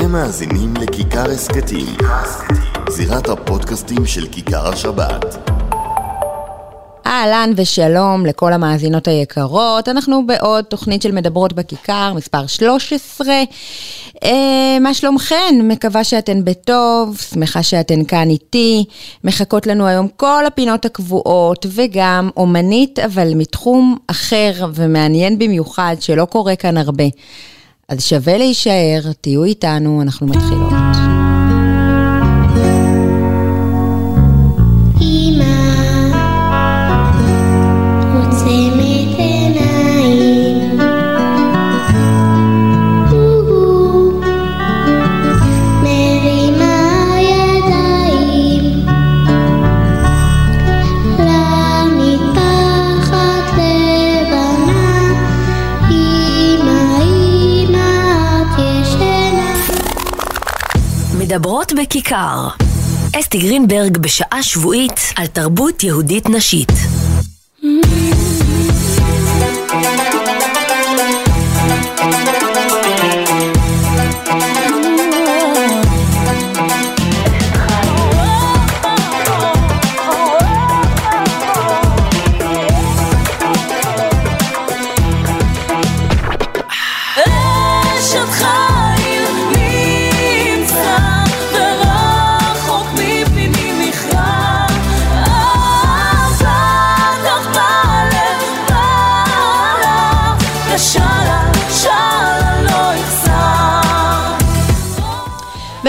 [0.00, 1.86] אתם מאזינים לכיכר הסכתים,
[2.88, 5.50] זירת הפודקאסטים של כיכר השבת.
[7.06, 13.34] אהלן ושלום לכל המאזינות היקרות, אנחנו בעוד תוכנית של מדברות בכיכר, מספר 13.
[14.24, 15.54] אה, מה שלומכן?
[15.62, 18.84] מקווה שאתן בטוב, שמחה שאתן כאן איתי.
[19.24, 26.56] מחכות לנו היום כל הפינות הקבועות, וגם אומנית, אבל מתחום אחר ומעניין במיוחד, שלא קורה
[26.56, 27.04] כאן הרבה.
[27.88, 31.27] אז שווה להישאר, תהיו איתנו, אנחנו מתחילות.
[61.88, 62.48] בכיכר.
[63.20, 66.72] אסתי גרינברג בשעה שבועית על תרבות יהודית נשית.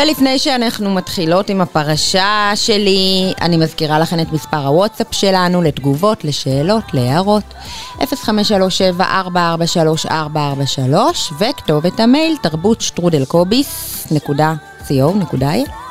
[0.02, 6.83] ולפני שאנחנו מתחילות עם הפרשה שלי, אני מזכירה לכם את מספר הוואטסאפ שלנו לתגובות, לשאלות,
[6.94, 7.44] להערות,
[8.00, 8.02] 0537-443-443,
[11.39, 14.53] וכתובת המייל תרבות שטרודל קוביס, נקודה
[14.88, 15.88] co.il.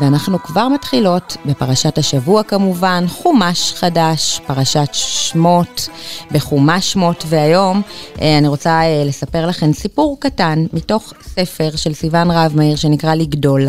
[0.00, 5.88] ואנחנו כבר מתחילות בפרשת השבוע כמובן, חומש חדש, פרשת שמות
[6.30, 7.82] בחומש שמות, והיום
[8.20, 13.14] אה, אני רוצה אה, לספר לכם סיפור קטן מתוך ספר של סיון רהב מאיר שנקרא
[13.14, 13.68] לגדול,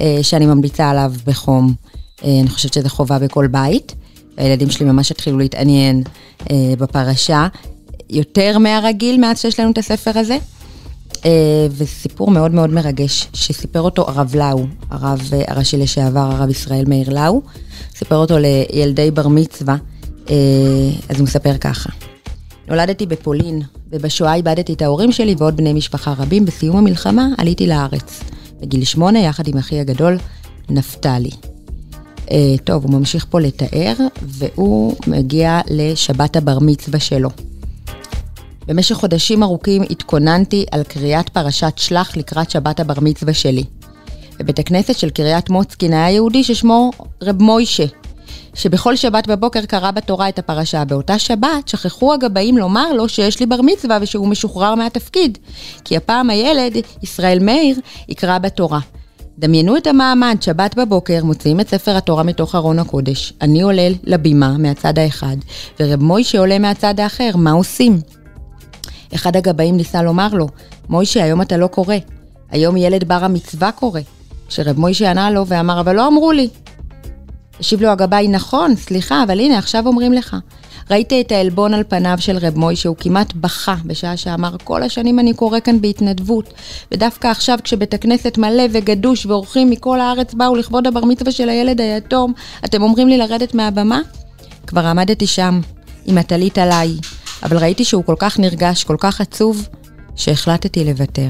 [0.00, 1.74] אה, שאני ממליצה עליו בחום.
[2.24, 3.94] אני חושבת שזה חובה בכל בית.
[4.36, 6.02] הילדים שלי ממש התחילו להתעניין
[6.78, 7.46] בפרשה,
[8.10, 10.38] יותר מהרגיל מאז שיש לנו את הספר הזה.
[11.24, 16.84] אה, וסיפור מאוד מאוד מרגש, שסיפר אותו הרב לאו, הרב אה, הראשי לשעבר, הרב ישראל
[16.88, 17.42] מאיר לאו,
[17.96, 19.76] סיפר אותו לילדי בר מצווה,
[20.30, 20.34] אה,
[21.08, 21.90] אז הוא מספר ככה.
[22.68, 26.44] נולדתי בפולין, ובשואה איבדתי את ההורים שלי ועוד בני משפחה רבים.
[26.44, 28.20] בסיום המלחמה עליתי לארץ,
[28.60, 30.18] בגיל שמונה, יחד עם אחי הגדול,
[30.68, 31.30] נפתלי.
[32.64, 37.30] טוב, הוא ממשיך פה לתאר, והוא מגיע לשבת הבר מצווה שלו.
[38.66, 43.64] במשך חודשים ארוכים התכוננתי על קריאת פרשת שלח לקראת שבת הבר מצווה שלי.
[44.38, 46.90] בבית הכנסת של קריית מוצקין היה יהודי ששמו
[47.22, 47.84] רב מוישה,
[48.54, 50.84] שבכל שבת בבוקר קרא בתורה את הפרשה.
[50.84, 55.38] באותה שבת שכחו הגבאים לומר לו שיש לי בר מצווה ושהוא משוחרר מהתפקיד,
[55.84, 56.72] כי הפעם הילד,
[57.02, 57.76] ישראל מאיר,
[58.08, 58.80] יקרא בתורה.
[59.38, 63.32] דמיינו את המעמד, שבת בבוקר, מוציאים את ספר התורה מתוך ארון הקודש.
[63.40, 65.36] אני עולה לבימה מהצד האחד,
[65.80, 68.00] ורב מוישה עולה מהצד האחר, מה עושים?
[69.16, 70.48] אחד הגבאים ניסה לומר לו,
[70.88, 71.94] מוישה, היום אתה לא קורא.
[72.50, 74.00] היום ילד בר המצווה קורא.
[74.48, 76.48] כשרב מוישה ענה לו ואמר, אבל לא אמרו לי.
[77.60, 80.36] השיב לו הגבאי, נכון, סליחה, אבל הנה, עכשיו אומרים לך.
[80.90, 85.18] ראיתי את העלבון על פניו של רב מוישה, הוא כמעט בכה בשעה שאמר, כל השנים
[85.18, 86.54] אני קורא כאן בהתנדבות,
[86.92, 91.80] ודווקא עכשיו כשבית הכנסת מלא וגדוש ואורחים מכל הארץ באו לכבוד הבר מצווה של הילד
[91.80, 92.32] היתום,
[92.64, 94.00] אתם אומרים לי לרדת מהבמה?
[94.66, 95.60] כבר עמדתי שם,
[96.06, 96.96] עם הטלית עליי,
[97.42, 99.68] אבל ראיתי שהוא כל כך נרגש, כל כך עצוב,
[100.16, 101.28] שהחלטתי לוותר.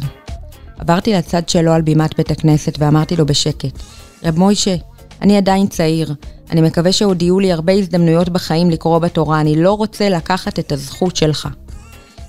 [0.79, 3.83] עברתי לצד שלו על בימת בית הכנסת ואמרתי לו בשקט,
[4.25, 4.77] רב מוישה,
[5.23, 6.15] אני עדיין צעיר.
[6.51, 10.73] אני מקווה שעוד יהיו לי הרבה הזדמנויות בחיים לקרוא בתורה, אני לא רוצה לקחת את
[10.73, 11.49] הזכות שלך.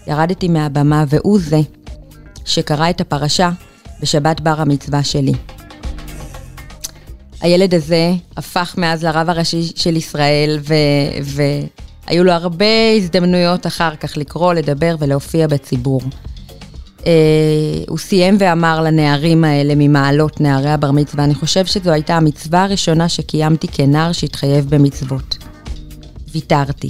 [0.08, 1.60] ירדתי מהבמה והוא זה
[2.46, 3.50] שקרא את הפרשה
[4.02, 5.34] בשבת בר המצווה שלי.
[7.42, 10.74] הילד הזה הפך מאז לרב הראשי של ישראל, ו...
[11.24, 11.42] ו...
[12.08, 12.66] היו לו הרבה
[12.98, 16.02] הזדמנויות אחר כך לקרוא, לדבר ולהופיע בציבור.
[16.98, 17.04] Uh,
[17.88, 23.10] הוא סיים ואמר לנערים האלה ממעלות, נערי הבר מצווה, אני חושב שזו הייתה המצווה הראשונה
[23.10, 25.38] שקיימתי כנער שהתחייב במצוות.
[26.32, 26.90] ויתרתי.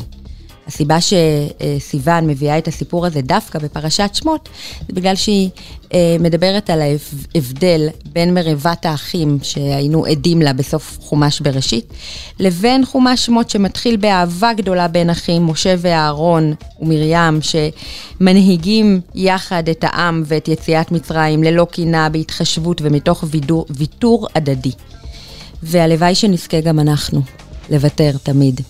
[0.68, 4.50] הסיבה שסיוון מביאה את הסיפור הזה דווקא בפרשת שמות,
[4.88, 5.50] זה בגלל שהיא
[5.94, 11.94] אה, מדברת על ההבדל בין מריבת האחים שהיינו עדים לה בסוף חומש בראשית,
[12.40, 20.24] לבין חומש שמות שמתחיל באהבה גדולה בין אחים, משה ואהרון ומרים, שמנהיגים יחד את העם
[20.26, 24.72] ואת יציאת מצרים ללא קינה, בהתחשבות ומתוך וידור, ויתור הדדי.
[25.64, 27.22] והלוואי שנזכה גם אנחנו
[27.70, 28.62] לוותר תמיד.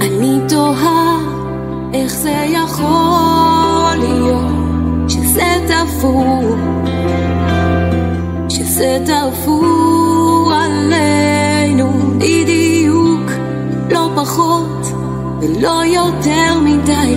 [0.00, 1.18] אני תוהה
[1.94, 5.56] איך זה יכול להיות שזה
[8.48, 8.98] שזה
[13.90, 14.86] לא פחות
[15.40, 17.16] ולא יותר מדי.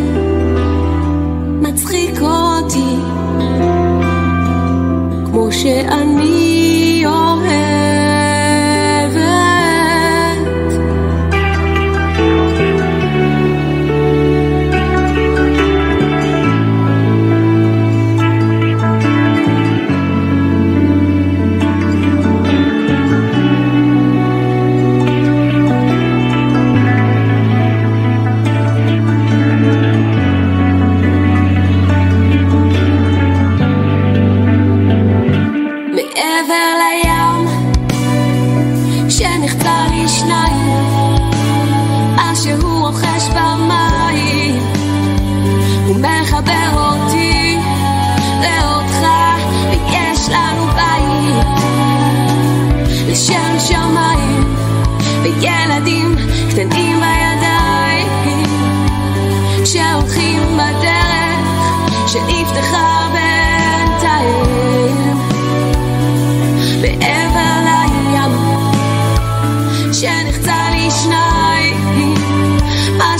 [1.61, 2.95] מצחיק אותי
[5.25, 7.64] כמו שאני אוהב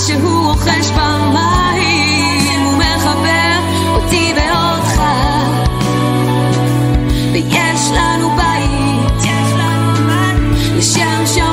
[0.06, 3.58] שהוא רוכש פעמיים, ומחבר
[3.94, 5.02] אותי ואותך.
[7.32, 11.45] ויש לנו בית, יש לנו בית, לשם שם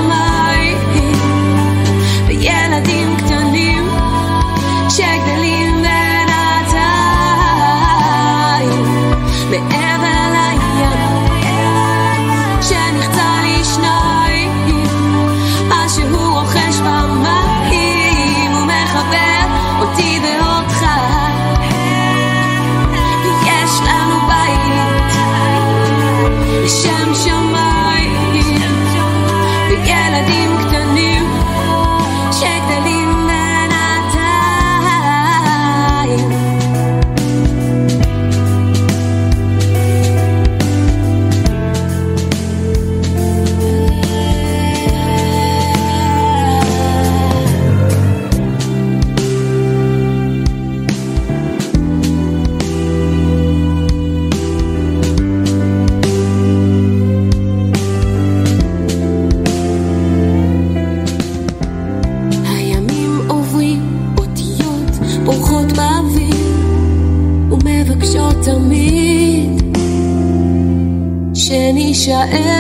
[72.04, 72.53] cha em.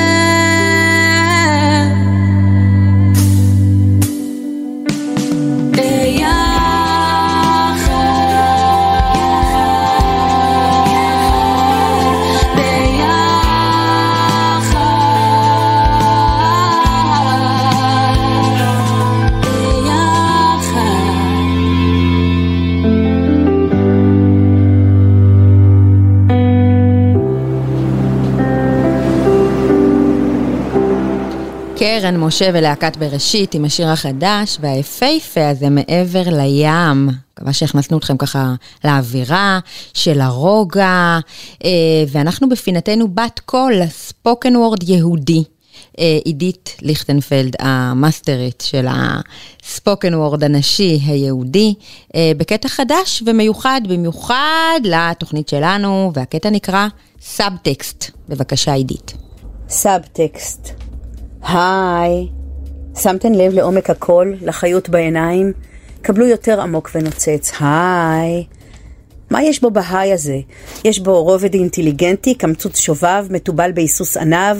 [31.83, 37.09] קרן משה ולהקת בראשית עם השיר החדש והיפהפה הזה מעבר לים.
[37.33, 39.59] מקווה שהכנסנו אתכם ככה לאווירה
[39.93, 41.19] של הרוגע,
[41.63, 41.69] אה,
[42.07, 45.43] ואנחנו בפינתנו בת קול, ספוקן וורד יהודי.
[45.99, 51.73] אה, עידית ליכטנפלד, המאסטרית של הספוקן וורד הנשי היהודי,
[52.15, 56.87] אה, בקטע חדש ומיוחד במיוחד לתוכנית שלנו, והקטע נקרא
[57.21, 58.11] סאבטקסט.
[58.29, 59.13] בבקשה עידית.
[59.69, 60.82] סאבטקסט
[61.43, 62.27] היי,
[62.95, 65.53] שמתם לב לעומק הקול, לחיות בעיניים?
[66.01, 67.51] קבלו יותר עמוק ונוצץ.
[67.59, 68.45] היי.
[69.29, 70.37] מה יש בו בהיי הזה?
[70.85, 74.57] יש בו רובד אינטליגנטי, קמצוץ שובב, מתובל בהיסוס עניו,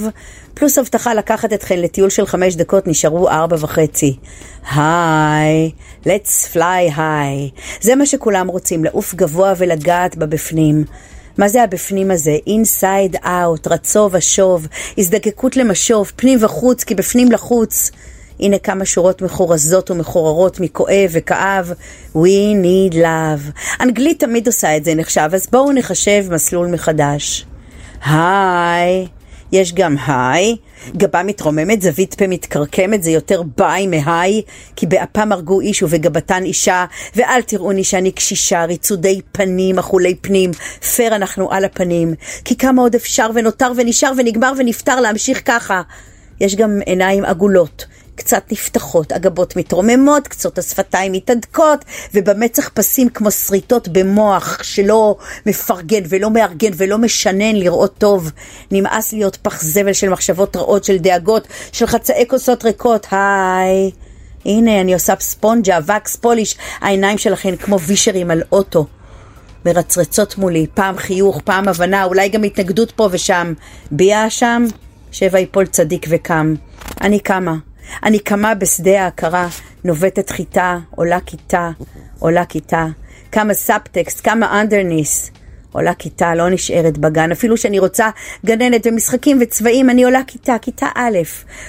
[0.53, 4.17] פלוס הבטחה לקחת אתכן לטיול של חמש דקות, נשארו ארבע וחצי.
[4.75, 5.71] היי,
[6.03, 7.59] let's fly high.
[7.81, 10.83] זה מה שכולם רוצים, לעוף גבוה ולגעת בבפנים.
[11.37, 12.37] מה זה הבפנים הזה?
[12.47, 17.91] inside out, רצוא ושוב, הזדקקות למשוב, פנים וחוץ, כי בפנים לחוץ.
[18.39, 21.73] הנה כמה שורות מחורזות ומחוררות מכואב וכאב.
[22.15, 23.51] We need love.
[23.81, 27.45] אנגלית תמיד עושה את זה נחשב, אז בואו נחשב מסלול מחדש.
[28.05, 29.07] היי.
[29.53, 30.55] יש גם היי,
[30.97, 34.41] גבה מתרוממת, זווית פה מתכרכמת, זה יותר ביי מהיי,
[34.75, 40.51] כי באפם הרגו איש ובגבתן אישה, ואל תראוני שאני קשישה, ריצודי פנים, אכולי פנים,
[40.95, 42.13] פר אנחנו על הפנים,
[42.45, 45.81] כי כמה עוד אפשר ונותר ונשאר ונגמר ונפטר להמשיך ככה.
[46.39, 53.87] יש גם עיניים עגולות, קצת נפתחות, הגבות מתרוממות, קצות השפתיים מתהדקות, ובמצח פסים כמו שריטות
[53.87, 55.15] במוח שלא
[55.45, 58.31] מפרגן ולא מארגן ולא משנן לראות טוב.
[58.71, 63.07] נמאס להיות פח זבל של מחשבות רעות, של דאגות, של חצאי כוסות ריקות.
[63.11, 63.91] היי.
[64.45, 68.85] הנה, אני עושה ספונג'ה, wax polish, העיניים שלכם כמו וישרים על אוטו.
[69.65, 73.53] מרצרצות מולי, פעם חיוך, פעם הבנה, אולי גם התנגדות פה ושם.
[73.91, 74.65] ביה שם,
[75.11, 76.55] שבע יפול צדיק וקם.
[77.01, 77.55] אני קמה.
[78.03, 79.47] אני קמה בשדה ההכרה,
[79.83, 81.71] נובטת חיטה, עולה כיתה,
[82.19, 82.85] עולה כיתה.
[83.31, 85.31] כמה סאבטקסט, כמה underneath.
[85.71, 88.09] עולה כיתה, לא נשארת בגן, אפילו שאני רוצה
[88.45, 91.17] גננת ומשחקים וצבעים, אני עולה כיתה, כיתה א',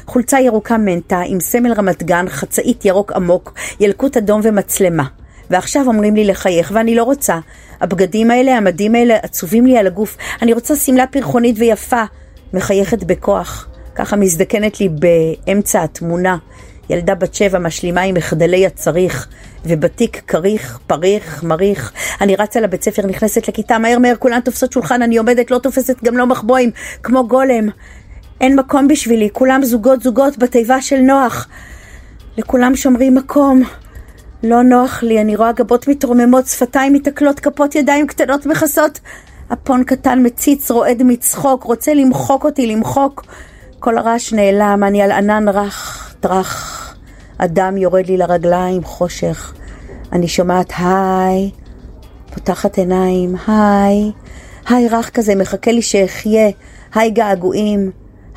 [0.07, 5.05] חולצה ירוקה מנטה עם סמל רמת גן, חצאית ירוק עמוק, ילקוט אדום ומצלמה.
[5.51, 7.39] ועכשיו אומרים לי לחייך, ואני לא רוצה.
[7.81, 10.17] הבגדים האלה, המדים האלה, עצובים לי על הגוף.
[10.43, 12.03] אני רוצה שמלה פרחונית ויפה,
[12.53, 13.69] מחייכת בכוח.
[13.95, 16.37] ככה מזדקנת לי באמצע התמונה.
[16.91, 19.29] ילדה בת שבע משלימה עם מחדלי הצריך,
[19.67, 21.93] ובתיק כריך, פריך, מריך.
[22.21, 26.05] אני רצה לבית ספר, נכנסת לכיתה, מהר מהר כולן תופסות שולחן, אני עומדת, לא תופסת
[26.05, 26.71] גם לא מחבואים,
[27.03, 27.69] כמו גולם.
[28.41, 31.49] אין מקום בשבילי, כולם זוגות זוגות בתיבה של נוח.
[32.37, 33.63] לכולם שומרים מקום.
[34.43, 39.01] לא נוח לי, אני רואה גבות מתרוממות, שפתיים מתקלות, כפות ידיים קטנות מכסות.
[39.53, 43.25] אפון קטן מציץ, רועד מצחוק, רוצה למחוק אותי, למחוק.
[43.85, 46.95] כל הרעש נעלם, אני על ענן רך, טרח.
[47.39, 49.55] אדם יורד לי לרגליים, חושך.
[50.13, 51.51] אני שומעת היי,
[52.35, 54.13] פותחת עיניים, היי,
[54.69, 56.51] היי רך כזה, מחכה לי שאחיה,
[56.95, 57.91] היי געגועים,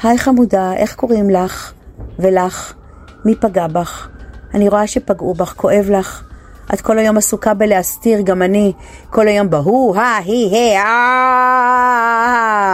[0.03, 1.73] היי חמודה, איך קוראים לך?
[2.19, 2.73] ולך?
[3.25, 4.07] מי פגע בך?
[4.53, 6.26] אני רואה שפגעו בך, כואב לך.
[6.73, 8.73] את כל היום עסוקה בלהסתיר, גם אני.
[9.09, 10.83] כל היום בהוא, הא, היא, ה',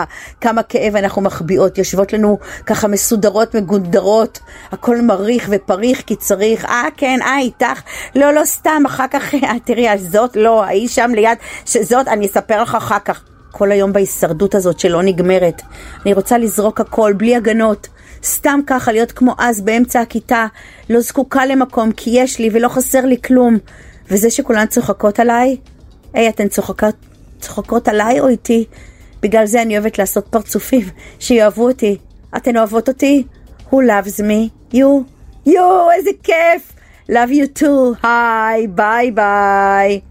[0.01, 0.03] אה,
[0.41, 4.39] כמה כאב אנחנו מחביאות, יושבות לנו ככה מסודרות, מגונדרות,
[4.71, 7.81] הכל מריח ופריך כי צריך, אה, כן, אה, איתך,
[8.15, 12.61] לא, לא, סתם, אחר כך, אה, תראי, זאת, לא, ההיא שם ליד, שזאת, אני אספר
[12.61, 13.23] לך אחר כך.
[13.51, 15.61] כל היום בהישרדות הזאת שלא נגמרת.
[16.05, 17.87] אני רוצה לזרוק הכל, בלי הגנות.
[18.23, 20.45] סתם ככה להיות כמו אז באמצע הכיתה,
[20.89, 23.57] לא זקוקה למקום כי יש לי ולא חסר לי כלום.
[24.07, 25.57] וזה שכולן צוחקות עליי,
[26.13, 26.95] היי, אתן צוחקות,
[27.39, 28.65] צוחקות עליי או איתי?
[29.21, 30.85] בגלל זה אני אוהבת לעשות פרצופים,
[31.19, 31.97] שיאהבו אותי.
[32.37, 33.23] אתן אוהבות אותי?
[33.69, 34.73] Who loves me?
[34.73, 34.77] You?
[35.45, 36.73] יואו, איזה כיף!
[37.09, 40.01] Love you too, היי, ביי ביי.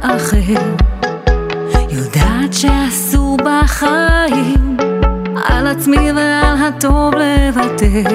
[0.00, 0.60] אחר.
[1.90, 4.76] יודעת שאסור בחיים
[5.44, 8.10] על עצמי ועל הטוב לוותר.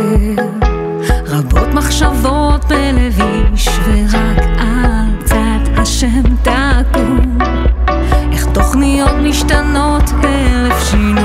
[1.27, 7.37] רבות מחשבות בלב איש ורק על צד השם תקום.
[8.31, 11.24] איך תוכניות משתנות באלף שינויים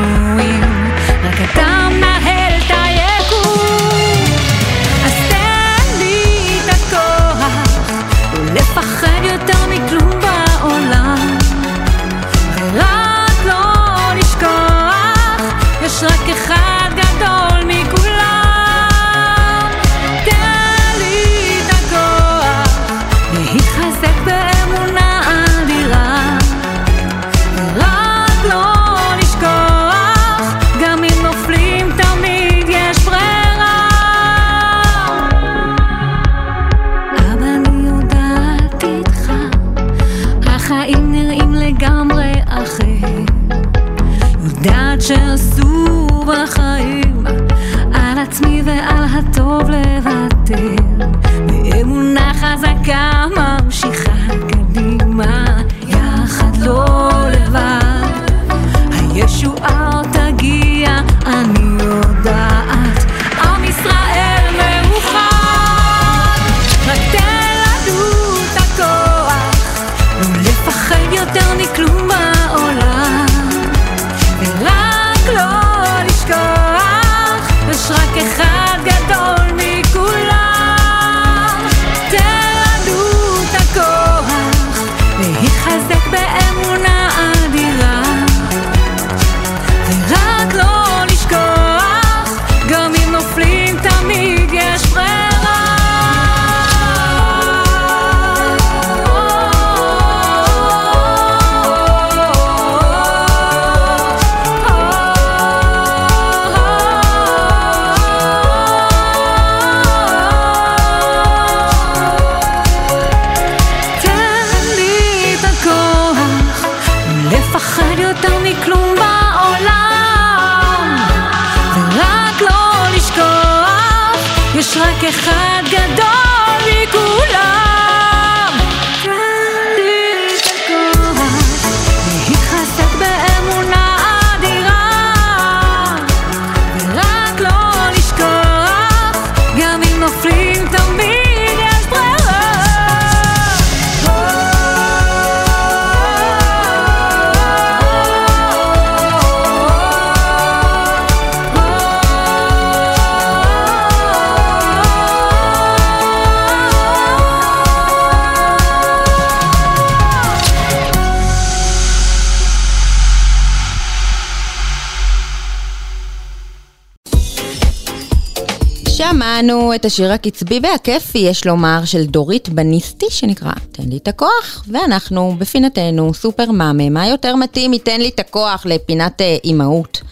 [169.21, 174.65] שמענו את השיר הקצבי והכיפי, יש לומר, של דורית בניסטי, שנקרא תן לי את הכוח,
[174.73, 180.02] ואנחנו בפינתנו סופר מאמה, מה יותר מתאים מתן לי את הכוח לפינת אה, אימהות.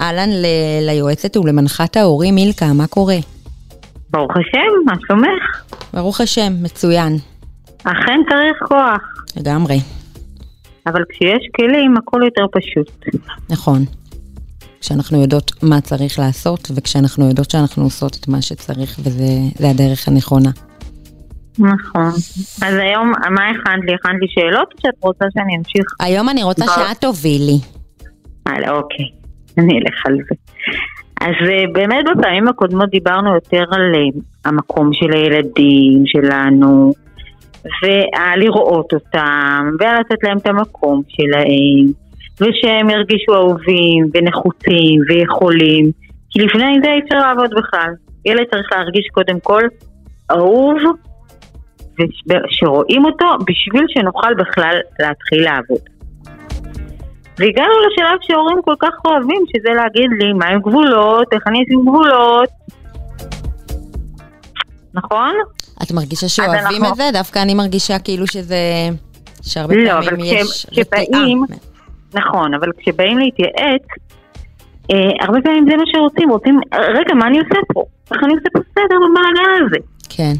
[0.00, 3.16] אהלן ל- ליועצת ולמנחת ההורים מילקה, מה קורה?
[4.10, 5.62] ברוך השם, מה שלומך?
[5.94, 7.16] ברוך השם, מצוין,
[7.84, 9.02] אכן צריך כוח,
[9.36, 9.80] לגמרי,
[10.86, 13.20] אבל כשיש כלים הכל יותר פשוט.
[13.50, 13.84] נכון.
[14.80, 20.50] כשאנחנו יודעות מה צריך לעשות, וכשאנחנו יודעות שאנחנו עושות את מה שצריך, וזה הדרך הנכונה.
[21.58, 22.10] נכון.
[22.62, 23.94] אז היום, מה הכנת לי?
[23.94, 25.84] הכנת לי שאלות או שאת רוצה שאני אמשיך?
[26.00, 27.58] היום אני רוצה בר- שאת תובילי.
[28.46, 29.04] הלאה, אוקיי.
[29.58, 30.34] אני אלך על זה.
[31.20, 36.92] אז אה, באמת בפעמים הקודמות דיברנו יותר על אה, המקום של הילדים שלנו,
[37.82, 41.92] ולראות אותם, ולתת להם את המקום שלהם,
[42.40, 45.90] ושהם ירגישו אהובים ונחוצים ויכולים,
[46.30, 47.90] כי לפני זה אי אפשר לעבוד בכלל.
[48.24, 49.62] ילד צריך להרגיש קודם כל
[50.30, 50.76] אהוב,
[52.28, 55.80] ושרואים אותו בשביל שנוכל בכלל להתחיל לעבוד.
[57.38, 61.80] והגענו לשלב שהורים כל כך אוהבים, שזה להגיד לי מה עם גבולות, איך אני אשים
[61.82, 62.48] גבולות.
[64.94, 65.34] נכון?
[65.82, 67.10] את מרגישה שאוהבים אנחנו- את זה?
[67.12, 68.56] דווקא אני מרגישה כאילו שזה...
[69.42, 70.84] שהרבה לא, אבל פעמים יש רתיעה.
[70.84, 71.44] כשבאים-
[72.14, 73.86] נכון, אבל כשבאים להתייעץ,
[74.92, 77.84] אה, הרבה פעמים זה מה שרוצים, רוצים, רגע, מה אני עושה פה?
[78.12, 79.78] איך אני עושה פה סדר במעגל הזה?
[80.08, 80.32] כן,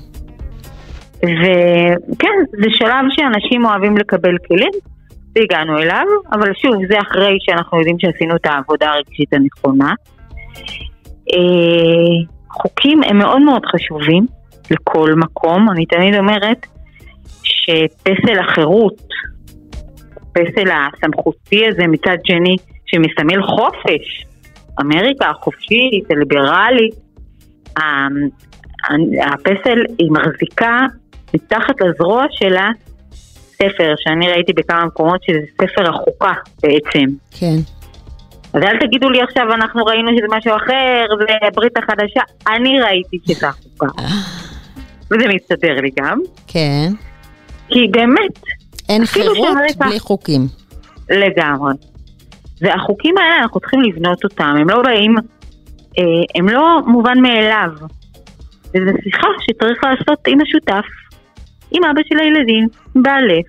[1.16, 4.70] וכן, זה שלב שאנשים אוהבים לקבל כלים,
[5.36, 9.94] והגענו אליו, אבל שוב, זה אחרי שאנחנו יודעים שעשינו את העבודה הרגשית הנכונה.
[11.32, 14.26] אה, חוקים הם מאוד מאוד חשובים
[14.70, 16.66] לכל מקום, אני תמיד אומרת
[17.42, 19.08] שפסל החירות,
[20.46, 24.26] פסל הסמכותי הזה מצד שני, שמסמל חופש,
[24.80, 26.94] אמריקה החופשית, הליברלית,
[27.76, 28.08] ה-
[29.32, 30.78] הפסל היא מחזיקה
[31.34, 32.70] מתחת לזרוע שלה
[33.62, 37.04] ספר שאני ראיתי בכמה מקומות שזה ספר החוקה בעצם.
[37.38, 37.56] כן.
[38.52, 43.18] אז אל תגידו לי עכשיו אנחנו ראינו שזה משהו אחר, זה הברית החדשה, אני ראיתי
[43.26, 43.86] שזה החוקה.
[45.10, 46.88] וזה מסתדר לי גם, כן.
[47.68, 48.42] כי באמת,
[48.88, 49.36] אין חירות
[49.78, 50.40] בלי חוקים.
[51.10, 51.72] לגמרי.
[52.60, 55.14] והחוקים האלה אנחנו צריכים לבנות אותם, הם לא באים,
[55.98, 57.70] אה, הם לא מובן מאליו.
[58.74, 60.86] וזו שיחה שצריך לעשות עם השותף,
[61.70, 63.46] עם אבא של הילדים, בעלך.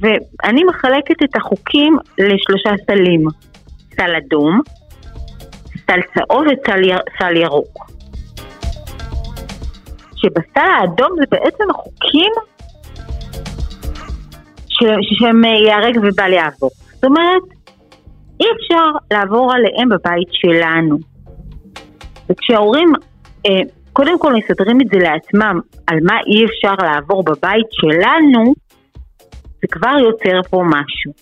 [0.00, 3.24] ואני מחלקת את החוקים לשלושה סלים.
[3.96, 4.60] סל אדום,
[5.86, 7.78] סל צהוב וסל יר- סל ירוק.
[10.16, 12.32] שבסל האדום זה בעצם החוקים
[15.02, 16.70] שהם אה, ייהרג ובל יעבור.
[16.94, 17.42] זאת אומרת,
[18.40, 20.98] אי אפשר לעבור עליהם בבית שלנו.
[22.30, 22.88] וכשההורים
[23.46, 23.60] אה,
[23.92, 28.54] קודם כל מסדרים את זה לעצמם, על מה אי אפשר לעבור בבית שלנו,
[29.32, 31.12] זה כבר יוצר פה משהו.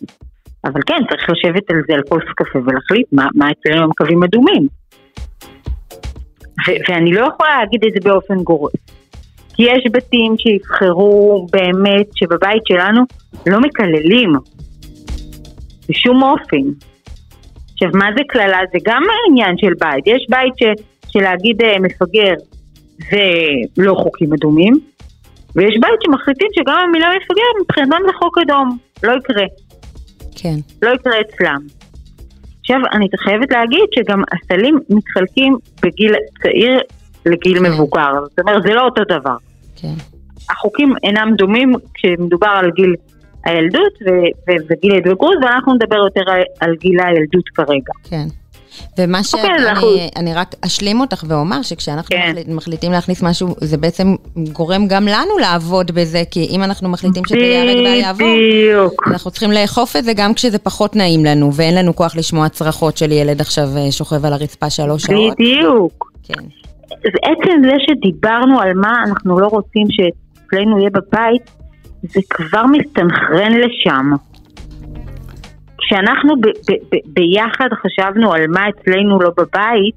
[0.65, 4.23] אבל כן, צריך לשבת על זה על כוס קפה ולהחליט מה, מה אצלנו הם קווים
[4.23, 4.67] אדומים.
[6.67, 8.73] ו- ואני לא יכולה להגיד את זה באופן גורף.
[9.55, 13.01] כי יש בתים שיבחרו באמת שבבית שלנו
[13.47, 14.33] לא מקללים.
[15.89, 16.65] בשום אופן.
[17.73, 18.59] עכשיו, מה זה קללה?
[18.73, 20.07] זה גם העניין של בית.
[20.07, 20.63] יש בית ש,
[21.13, 22.35] שלהגיד אה, מפגר
[23.11, 23.27] זה
[23.79, 24.75] לא חוקים אדומים,
[25.57, 28.79] ויש בית שמחליטים שגם המילה מפגר מבחינתם זה חוק אדום.
[29.03, 29.45] לא יקרה.
[30.37, 30.57] כן.
[30.83, 31.61] לא יקרה אצלם.
[32.61, 36.81] עכשיו, אני חייבת להגיד שגם הסלים מתחלקים בגיל צעיר
[37.27, 37.65] לגיל כן.
[37.73, 38.13] מבוגר.
[38.31, 39.37] זאת אומרת, זה לא אותו דבר.
[39.77, 39.95] כן.
[40.51, 42.95] החוקים אינם דומים כשמדובר על גיל
[43.45, 44.11] הילדות ו-
[44.51, 47.93] ו- וגיל ההתבגרות, ואנחנו נדבר יותר על- על גיל הילדות כרגע.
[48.11, 48.27] כן.
[48.99, 52.29] ומה אוקיי, שאני אנחנו- אני רק אשלים אותך ואומר שכשאנחנו כן.
[52.31, 54.15] מחליט, מחליטים להכניס משהו, זה בעצם
[54.53, 59.09] גורם גם לנו לעבוד בזה, כי אם אנחנו מחליטים שזה ייהרג ואל יעבור, בדיוק.
[59.09, 62.97] אנחנו צריכים לאכוף את זה גם כשזה פחות נעים לנו, ואין לנו כוח לשמוע צרחות
[62.97, 65.35] של ילד עכשיו אה, שוכב על הרצפה שלוש שעות.
[65.39, 66.13] בדיוק.
[66.23, 66.43] כן,
[67.05, 71.51] אז עצם זה שדיברנו על מה אנחנו לא רוצים שאצלנו יהיה בבית,
[72.03, 74.11] זה כבר מסתנכרן לשם.
[75.79, 79.95] כשאנחנו ב- ב- ב- ביחד חשבנו על מה אצלנו לא בבית,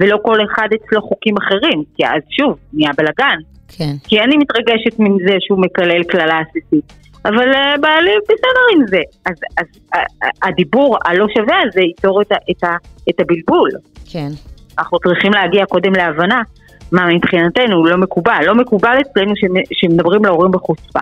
[0.00, 3.38] ולא כל אחד אצלו חוקים אחרים, כי אז שוב, נהיה בלאגן.
[3.68, 6.92] כן, כי אני מתרגשת מזה שהוא מקלל קללה עסיסית.
[7.24, 9.00] אבל uh, בעלי בסדר עם זה.
[9.26, 12.76] אז, אז uh, הדיבור הלא שווה הזה ייצור את, ה, את, ה,
[13.10, 13.70] את הבלבול.
[14.12, 14.28] כן,
[14.78, 16.42] אנחנו צריכים להגיע קודם להבנה
[16.92, 18.40] מה מבחינתנו לא מקובל.
[18.46, 20.98] לא מקובל אצלנו שמ- שמדברים להורים בחוצפה.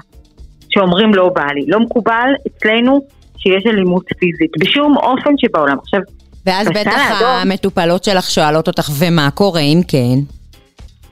[0.68, 1.64] שאומרים לא בא לי.
[1.68, 3.00] לא מקובל אצלנו
[3.38, 4.50] שיש אלימות פיזית.
[4.60, 5.76] בשום אופן שבעולם.
[5.78, 6.00] עכשיו,
[6.46, 10.18] ואז בטח האדום- המטופלות שלך שואלות אותך, ומה קורה אם כן?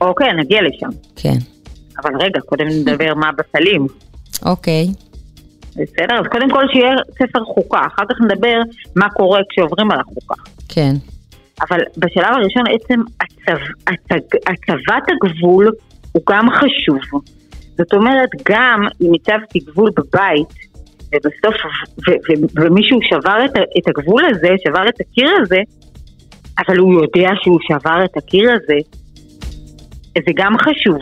[0.01, 0.89] אוקיי, נגיע לשם.
[1.15, 1.37] כן,
[2.03, 3.87] אבל רגע, קודם נדבר מה בסלים.
[4.45, 4.87] אוקיי,
[5.71, 6.19] בסדר?
[6.19, 8.57] אז קודם כל שיהיה ספר חוקה, אחר כך נדבר
[8.95, 10.35] מה קורה כשעוברים על החוקה.
[10.69, 10.93] כן,
[11.61, 15.71] אבל בשלב הראשון עצם הצב, הצג, הצבת הגבול
[16.11, 17.21] הוא גם חשוב.
[17.77, 20.53] זאת אומרת, גם אם הצבתי גבול בבית,
[21.15, 21.55] ובסוף,
[22.07, 25.59] ו, ו, ומישהו שבר את, את הגבול הזה, שבר את הקיר הזה,
[26.67, 28.77] אבל הוא יודע שהוא שבר את הקיר הזה,
[30.25, 30.97] זה גם חשוב.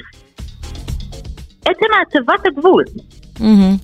[1.66, 2.84] עצם הצבת הגבול.
[3.40, 3.76] מהמם,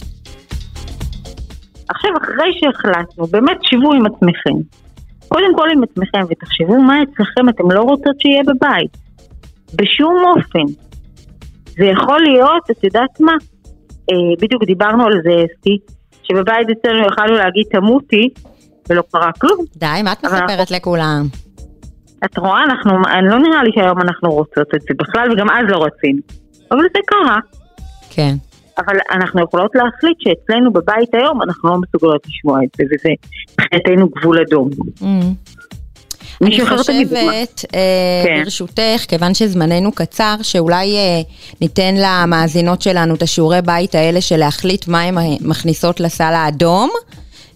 [1.89, 4.59] עכשיו, אחרי שהחלטנו, באמת שבו עם עצמכם.
[5.29, 8.97] קודם כל עם עצמכם ותחשבו מה אצלכם אתם לא רוצות שיהיה בבית.
[9.75, 10.73] בשום אופן.
[11.65, 13.31] זה יכול להיות, את יודעת מה?
[14.11, 15.77] אה, בדיוק דיברנו על זה, אסתי,
[16.23, 18.29] שבבית אצלנו יכלנו להגיד תמותי,
[18.89, 19.65] ולא קרה כלום.
[19.75, 21.25] די, מה את מספרת לכולם?
[22.25, 25.65] את רואה, אנחנו, אני לא נראה לי שהיום אנחנו רוצות את זה בכלל, וגם אז
[25.69, 26.19] לא רצינו.
[26.71, 27.37] אבל זה קרה.
[28.09, 28.35] כן,
[28.85, 33.09] אבל אנחנו יכולות להחליט שאצלנו בבית היום אנחנו לא מסוגלות לשמוע את זה, וזה
[33.51, 34.69] מבחינתנו גבול אדום.
[35.01, 35.33] מהמם.
[36.41, 36.65] אני.
[36.65, 38.43] חושבת, אה, כן.
[38.43, 41.21] ברשותך, כיוון שזמננו קצר, שאולי אה,
[41.61, 46.89] ניתן למאזינות שלנו את השיעורי בית האלה של להחליט מה הן מכניסות לסל האדום.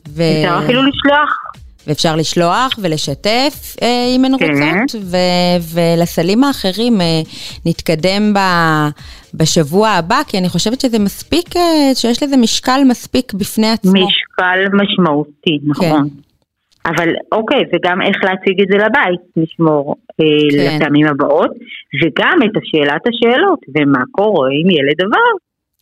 [0.08, 0.22] ו...
[0.22, 1.43] אפשר אפילו לשלוח.
[1.88, 4.46] ואפשר לשלוח ולשתף אה, אם הן כן.
[4.46, 7.22] רוצות, ו- ולסלים האחרים אה,
[7.66, 8.90] נתקדם ב-
[9.34, 13.92] בשבוע הבא, כי אני חושבת שזה מספיק, אה, שיש לזה משקל מספיק בפני עצמו.
[13.94, 16.10] משקל משמעותי, נכון.
[16.86, 20.76] אבל אוקיי, וגם איך להציג את זה לבית, נשמור אה, כן.
[20.78, 21.52] לפעמים הבאות,
[22.04, 25.32] וגם את השאלת השאלות, ומה קורה אם ילד עבר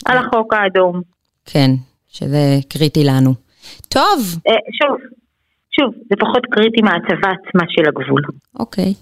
[0.05, 1.01] על החוק האדום.
[1.45, 1.71] כן,
[2.11, 3.33] שזה קריטי לנו.
[3.89, 4.97] טוב, אה, שוב,
[5.75, 8.21] שוב, זה פחות קריטי מההצבה עצמה של הגבול.
[8.59, 8.93] אוקיי.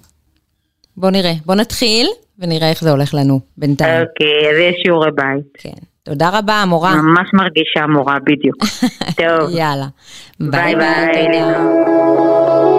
[0.98, 2.08] בוא נראה, בוא נתחיל
[2.40, 4.02] ונראה איך זה הולך לנו בינתיים.
[4.02, 5.46] אוקיי, אז יש שיעורי בית.
[5.54, 5.82] כן.
[6.04, 6.96] תודה רבה, המורה.
[6.96, 8.58] ממש מרגישה מורה, בדיוק.
[9.22, 9.88] טוב, יאללה.
[10.40, 11.28] ביי ביי.
[11.32, 12.79] תודה.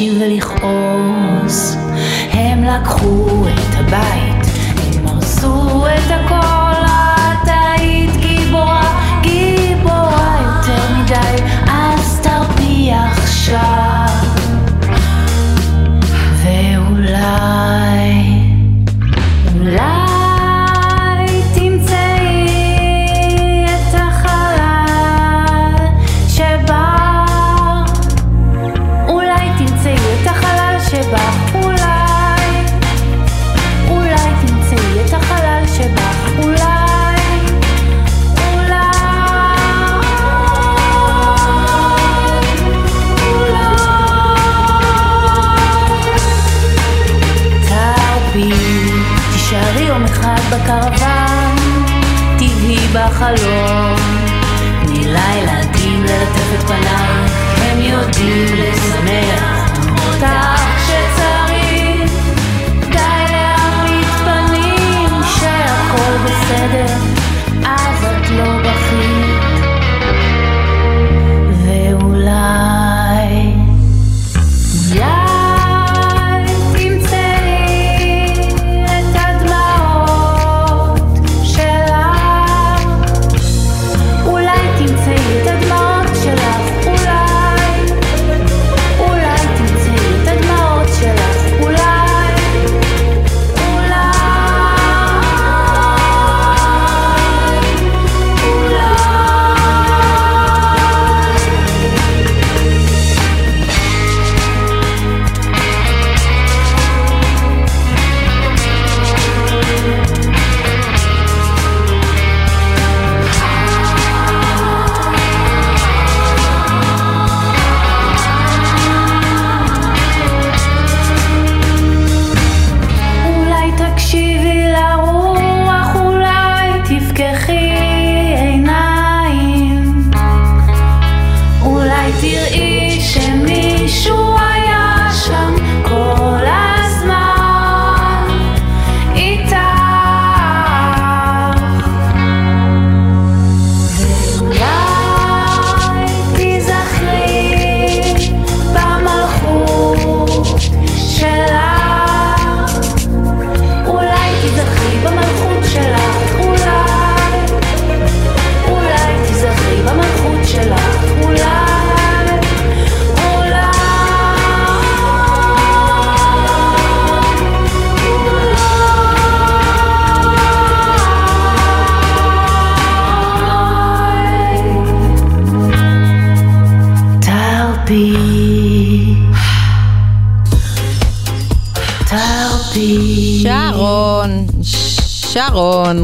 [0.00, 0.40] 心窝里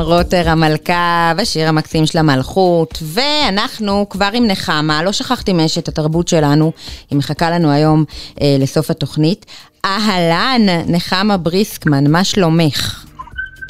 [0.06, 6.72] רוטר המלכה בשיר המקסים של המלכות, ואנחנו כבר עם נחמה, לא שכחתי מאשת התרבות שלנו,
[7.10, 8.04] היא מחכה לנו היום
[8.40, 9.46] אה, לסוף התוכנית.
[9.84, 13.04] אהלן, נחמה בריסקמן, מה שלומך?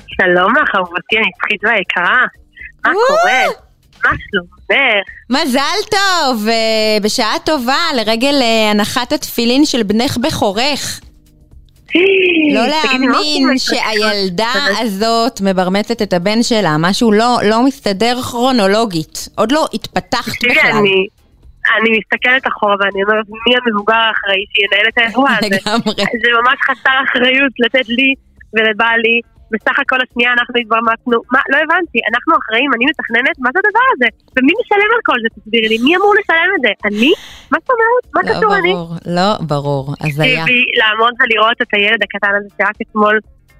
[0.08, 2.18] שלום לך, אהובתי הנצחית והיקרה.
[2.84, 2.92] מה.
[3.08, 3.42] קורה?
[4.04, 4.56] מה שלומך?
[5.30, 11.00] מזל טוב, אה, בשעה טובה, לרגל אה, הנחת התפילין של בנך בכורך.
[12.54, 14.52] לא להאמין שהילדה?
[14.80, 19.28] הזאת מברמצת את הבן שלה, משהו לא, לא מסתדר כרונולוגית.
[19.34, 20.70] עוד לא התפתחת בכלל.
[20.72, 21.06] אני...
[21.78, 25.46] אני מסתכלת אחורה ואני אומרת, מי המבוגר האחראי שינהל את האירוע הזה?
[25.46, 26.04] לגמרי.
[26.22, 28.14] זה ממש חסר אחריות לתת לי
[28.54, 29.20] ולבעלי.
[29.52, 33.86] בסך הכל השנייה אנחנו התברמצנו, מה, לא הבנתי, אנחנו אחראים, אני מתכננת, מה זה הדבר
[33.94, 34.08] הזה?
[34.36, 36.72] ומי משלם על כל זה, תסבירי לי, מי אמור לשלם את זה?
[36.88, 37.12] אני?
[37.52, 38.04] מה זאת אומרת?
[38.14, 38.72] מה לא קשור אני?
[38.72, 40.24] ברור, לא ברור, הזיה.
[40.44, 43.14] תקשיבי, לעמוד ולראות את הילד הקטן הזה שרק אתמול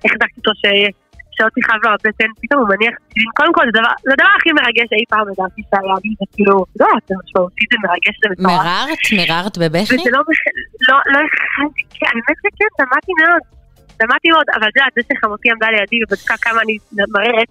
[0.05, 0.93] החזקתי אותו ש-
[1.37, 2.95] שאותי חייב לו הבטן, פתאום הוא מניח.
[3.39, 6.57] קודם כל, זה הדבר- זה הדבר הכי מרגש שאי פעם לדעתי שהיה לי, זה כאילו,
[6.81, 8.47] לא, זה משמעותי, זה מרגש, זה מטורף.
[8.51, 9.03] מררת?
[9.21, 9.95] מררת בבכי?
[9.95, 10.21] וזה לא,
[10.89, 11.19] לא, לא
[11.99, 13.43] כן, האמת שכן, שמעתי מאוד.
[14.03, 16.77] שמעתי מאוד, אבל את יודעת, זה שחמותי עמדה לידי ובדקה כמה אני
[17.15, 17.49] מררת,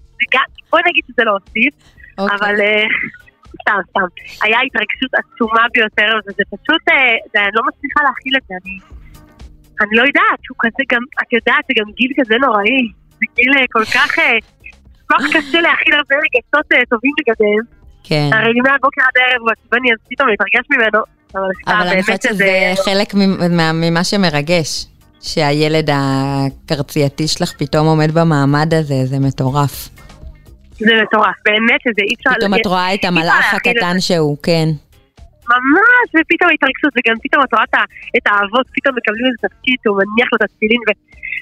[0.69, 1.73] בואי נגיד שזה לא הוסיף,
[2.17, 2.35] אוקיי.
[2.35, 2.85] אבל אה,
[3.61, 4.07] סתם, סתם.
[4.45, 8.75] היה התרגשות עצומה ביותר, וזה פשוט, אה, זה, אני לא מצליחה להכיל את זה, אני,
[9.81, 12.83] אני לא יודעת, הוא כזה גם, את יודעת, זה גם גיל כזה נוראי,
[13.19, 14.11] זה גיל אה, כל כך,
[15.07, 17.65] כל כך קשה להכיל הרבה רגשות טובים לגביהם.
[18.07, 18.29] כן.
[18.33, 21.01] הרי מהבוקר עד הערב הוא עצבני, אז פתאום להתרגש ממנו,
[21.67, 22.73] אבל אני חושבת שזה...
[22.85, 23.13] חלק
[23.73, 24.85] ממה שמרגש.
[25.25, 29.89] שהילד הקרצייתי שלך פתאום עומד במעמד הזה, זה מטורף.
[30.79, 32.29] זה מטורף, באמת שזה אי אפשר...
[32.37, 34.67] פתאום את רואה את המלאך הקטן שהוא, כן.
[35.53, 37.65] ממש, ופתאום התרגשות, וגם פתאום את רואה
[38.17, 40.99] את האבות, פתאום מקבלים איזה תפקיד, הוא מניח לו את התפילין, ו-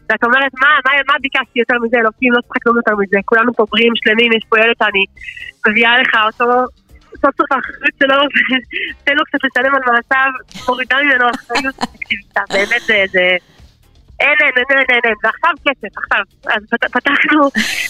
[0.10, 3.54] ואת אומרת, מה, מה, מה ביקשתי יותר מזה, אלוקים, לא צריך כלום יותר מזה, כולנו
[3.58, 5.04] פה בריאים, שלמים, יש פה ילד שאני
[5.68, 6.50] מביאה לך אותו,
[7.22, 8.18] סוף סוף האחריות שלו,
[9.02, 10.32] ותן לו קצת לשלם על מעשיו,
[10.68, 11.76] מורידה ממנו אחריות,
[12.54, 12.84] באמת
[13.16, 13.53] זה...
[14.24, 17.42] אין, אין, אין, אין, אין, ועכשיו כסף, עכשיו, אז פת- פתחנו,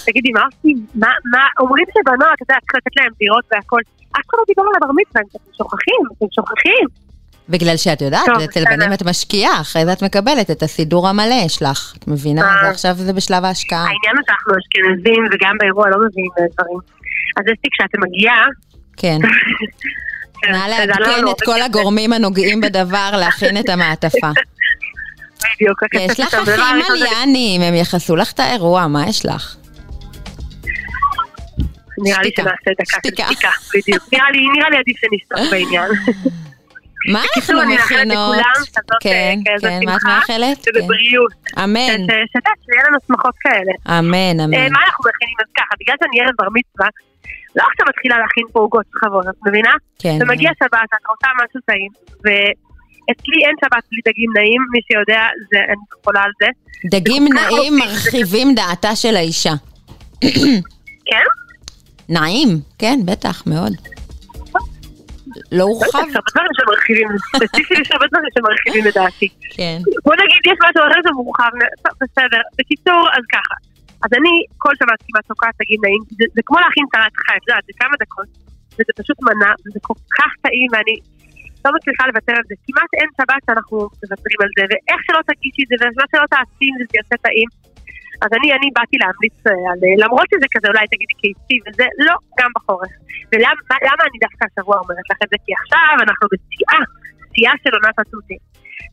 [0.06, 0.78] תגידי, מה עושים?
[0.96, 4.62] מה, מה, אומרים שבנוער, אתה יודע, צריך לתת להם דירות והכל, אף אחד לא דיבר
[4.70, 6.88] על הבר מצווה, אתם שוכחים, אתם שוכחים.
[7.50, 8.64] בגלל שאת יודעת, טוב, אצל.
[8.66, 11.94] בנים את משקיעה, אחרי זה את מקבלת את הסידור המלא שלך.
[11.98, 12.42] את מבינה?
[12.42, 12.68] אה.
[12.68, 13.80] ועכשיו זה בשלב ההשקעה.
[13.80, 16.80] העניין הוא שאנחנו אשכנזים וגם באירוע לא מביאים דברים.
[17.38, 18.46] אז אסתי, כשאת מגיעה...
[18.98, 19.18] כן.
[20.52, 21.62] נא זה עלה לעדכן את כל.
[21.62, 24.28] הגורמים הנוגעים בדבר להכין את המעטפה.
[25.64, 29.56] בדיוק, יש לך אחים מליאנים, הם יכסו לך את האירוע, מה יש לך?
[31.98, 32.32] נראה לי.
[32.36, 33.50] שנעשה דקה של שתיקה.
[33.76, 34.04] בדיוק.
[34.14, 34.30] נראה
[34.70, 35.92] לי, עדיף שנשתוק בעניין.
[37.12, 38.36] מה אנחנו בקיצור, אני מאחלת מכינות?
[38.38, 38.66] לכולם
[39.02, 40.58] כן, אה, כן, מה את מאחלת?
[40.66, 40.72] כן.
[40.76, 41.34] ובבריאות.
[41.64, 44.00] אמן, ש- שאתה, שיהיה לנו שמחות כאלה.
[44.00, 44.72] אמן, אה, אמן.
[44.74, 45.38] מה אנחנו מכינים?
[45.44, 46.88] אז ככה, בגלל שאני ערב בר מצווה,
[47.56, 49.74] לא עכשיו מתחילה להכין פה עוגות שכבות, את מבינה?
[50.00, 50.18] כן.
[50.22, 51.92] ומגיע שבת, את רוצה משהו טעים,
[53.10, 56.48] ואצלי אין שבת בלי דגים נעים, מי שיודע, זה, אני חולה על זה.
[56.98, 57.78] דגים נעים.
[57.78, 59.54] מרחיבים דעתה של האישה.
[61.10, 61.28] כן?
[62.10, 63.74] נעים, כן, בטח, מאוד.
[65.52, 66.06] לא הורחב?
[66.10, 69.30] יש הרבה דברים שמרחיבים, ספציפית יש הרבה דברים שמרחיבים את דעתי.
[69.58, 69.78] כן.
[70.06, 71.52] בוא נגיד, יש משהו אחר שמורחב,
[72.02, 72.42] בסדר.
[72.58, 73.56] בקיצור, אז ככה.
[74.04, 77.46] אז אני כל שבת כמעט תוקעת דגים נעים, זה, זה כמו להכין סלט חי, את
[77.48, 78.30] יודעת, זה כמה דקות,
[78.76, 80.96] וזה פשוט מנה, וזה כל כך טעים, ואני
[81.66, 82.56] לא מצליחה לוותר על זה.
[82.66, 86.66] כמעט אין שבת שאנחנו מוותרים על זה, ואיך שלא תגישי את זה, ומה שלא תעשי
[86.70, 87.50] עם זה, זה יעשה טעים.
[88.24, 91.86] אז אני, אני באתי להמליץ אה, על, אה, למרות שזה כזה אולי תגידי קיצי וזה,
[92.08, 92.94] לא, גם בחורף.
[93.30, 95.38] ולמה למה אני דווקא השבוע אומרת לך את זה?
[95.46, 96.82] כי עכשיו אנחנו בשיאה,
[97.34, 98.42] שיאה של עונת התותים.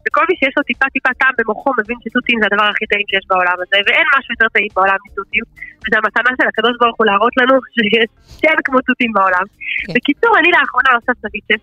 [0.05, 3.25] וכל מי שיש לו טיפה טיפה טעם במוחו מבין שתותים זה הדבר הכי טעים שיש
[3.31, 5.45] בעולם הזה, ואין משהו יותר טעים בעולם מתותים,
[5.83, 9.47] וזו המתנה של הקדוש ברוך הוא להראות לנו שיש שאין כמו תותים בעולם.
[9.87, 9.93] כן.
[9.95, 11.63] בקיצור, אני לאחרונה עושה סביצ'ס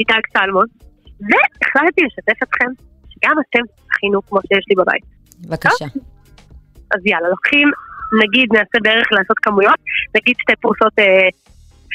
[0.00, 0.66] מדג סלמון,
[1.20, 2.70] והחלטתי לשתף אתכם
[3.10, 5.04] שגם אתם תכינו כמו שיש לי בבית.
[5.40, 5.84] בבקשה.
[6.94, 7.68] אז יאללה, לוקחים,
[8.22, 9.80] נגיד נעשה בערך לעשות כמויות,
[10.16, 11.28] נגיד שתי פרוסות אה,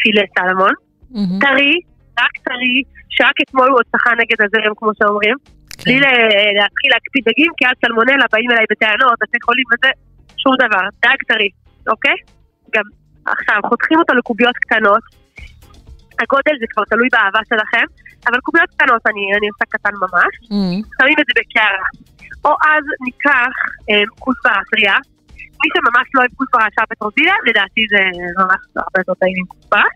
[0.01, 0.73] פילה סלמון,
[1.11, 1.39] מהמם.
[1.39, 1.73] טרי,
[2.19, 5.35] רק טרי, שרק אתמול הוא עוד שחה נגד הזרם כמו שאומרים,
[5.77, 5.83] כן.
[5.85, 5.99] בלי
[6.59, 9.91] להתחיל להקפיד דגים, כי אז סלמונלה באים אליי בטענות, בתי חולים וזה,
[10.37, 11.49] שום דבר, דג טרי,
[11.91, 12.17] אוקיי?
[12.75, 12.83] גם
[13.25, 15.03] עכשיו, חותכים אותו לקוביות קטנות,
[16.21, 17.85] הגודל זה כבר תלוי באהבה שלכם,
[18.27, 20.81] אבל קוביות קטנות אני, אני עושה קטן ממש, מהמם.
[20.97, 21.87] שמים את זה בקערה.
[22.45, 23.53] או אז ניקח
[23.89, 24.97] אה, כוסברה טריה.
[25.61, 28.01] מי שממש לא אוהב כוסברה ישר בטורטיליה, לדעתי זה
[28.39, 29.87] ממש הרבה יותר טעים עם כוסברה.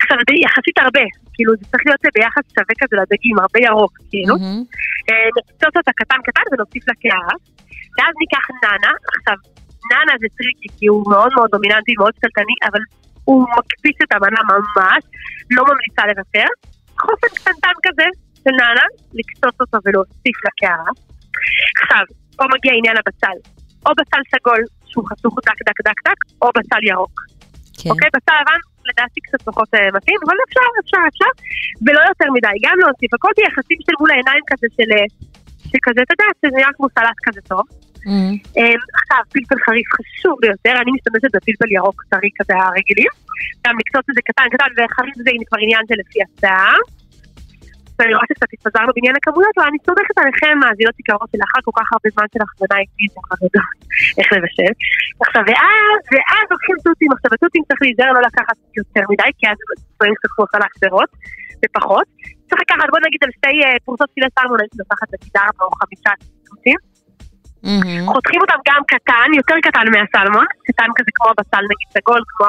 [0.00, 1.04] עכשיו זה יחסית הרבה,
[1.34, 4.34] כאילו זה צריך להיות ביחס שווה כזה לדגים, הרבה ירוק, כאילו.
[4.38, 4.62] מהמם.
[5.08, 7.36] אה, נקצוץ אותה קטן קטן ונוסיף לקערה.
[7.96, 9.36] ואז ניקח נאנה, עכשיו,
[9.90, 12.82] נאנה זה tricky כי הוא מאוד מאוד דומיננטי, מאוד שתלטני, אבל
[13.28, 15.02] הוא מקפיץ את המנה ממש,
[15.56, 16.48] לא ממליצה לוותר.
[17.02, 18.06] חופן קטנטן כזה
[18.42, 18.86] של נאנה,
[19.18, 20.90] לקצוץ אותו ולהוסיף לקערה.
[21.82, 22.04] עכשיו,
[22.36, 23.38] פה מגיע עניין הבצל.
[23.86, 27.16] או בצל סגול, שהוא חתוך דק דק דק דק, או בצל ירוק.
[27.78, 27.90] כן.
[27.90, 28.10] אוקיי?
[28.16, 31.32] בצל לבן, לדעתי קצת פחות אה, מתאים, אבל אפשר, אפשר, אפשר,
[31.84, 35.06] ולא יותר מדי, גם להוסיף, הכל ביחסים של מול העיניים כזה של, אה,
[35.70, 37.64] שכזה, אתה יודע, שזה נראה כמו סלט כזה טוב.
[38.06, 38.34] מהמם.
[38.58, 43.12] אה, עכשיו, פלפל חריף חשוב ביותר, אני משתמשת בפלפל ירוק טרי כזה הרגילים,
[43.64, 46.80] גם לקצוץ את זה קטן קטן, וחריף זה כבר עניין של לפי השיער.
[47.98, 51.86] ואני רואה שקצת התפזרנו בעניין הכמויות, אבל אני סומכת עליכם, מאזינות יקרות שלאחר כל כך
[51.94, 53.78] הרבה זמן של הכוונה איתי, זה חרדות,
[54.18, 54.72] איך לבשל.
[55.22, 59.58] עכשיו, ואז, ואז לוקחים תותים, עכשיו התותים צריך להיזהר לא לקחת יותר מדי, כי אז
[59.96, 61.10] דברים קצת כמו סלט גדרות,
[61.60, 62.06] ופחות.
[62.48, 65.72] צריך לקחת, בוא נגיד על שתי אה, פרוסות פילה סלמון, הייתי לוקחת נגיד ארבע או
[65.80, 66.12] חמישה
[66.48, 66.78] תותים.
[67.62, 68.06] מהמם.
[68.06, 72.46] חותכים אותם גם קטן, יותר קטן מהסלמון, קטן כזה כמו הבצל נגיד סגול, כמו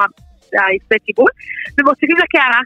[0.52, 1.30] היפה טיבול,
[1.78, 2.62] ומוסיפים לקערה.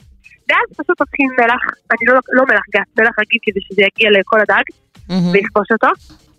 [0.48, 4.40] ואז פשוט לוקחים מלח, אני לא, לא מלח גס, מלח רגיל כדי שזה יגיע לכל
[4.40, 4.66] הדג,
[5.08, 5.30] מהמם.
[5.32, 5.90] ולכבוש אותו.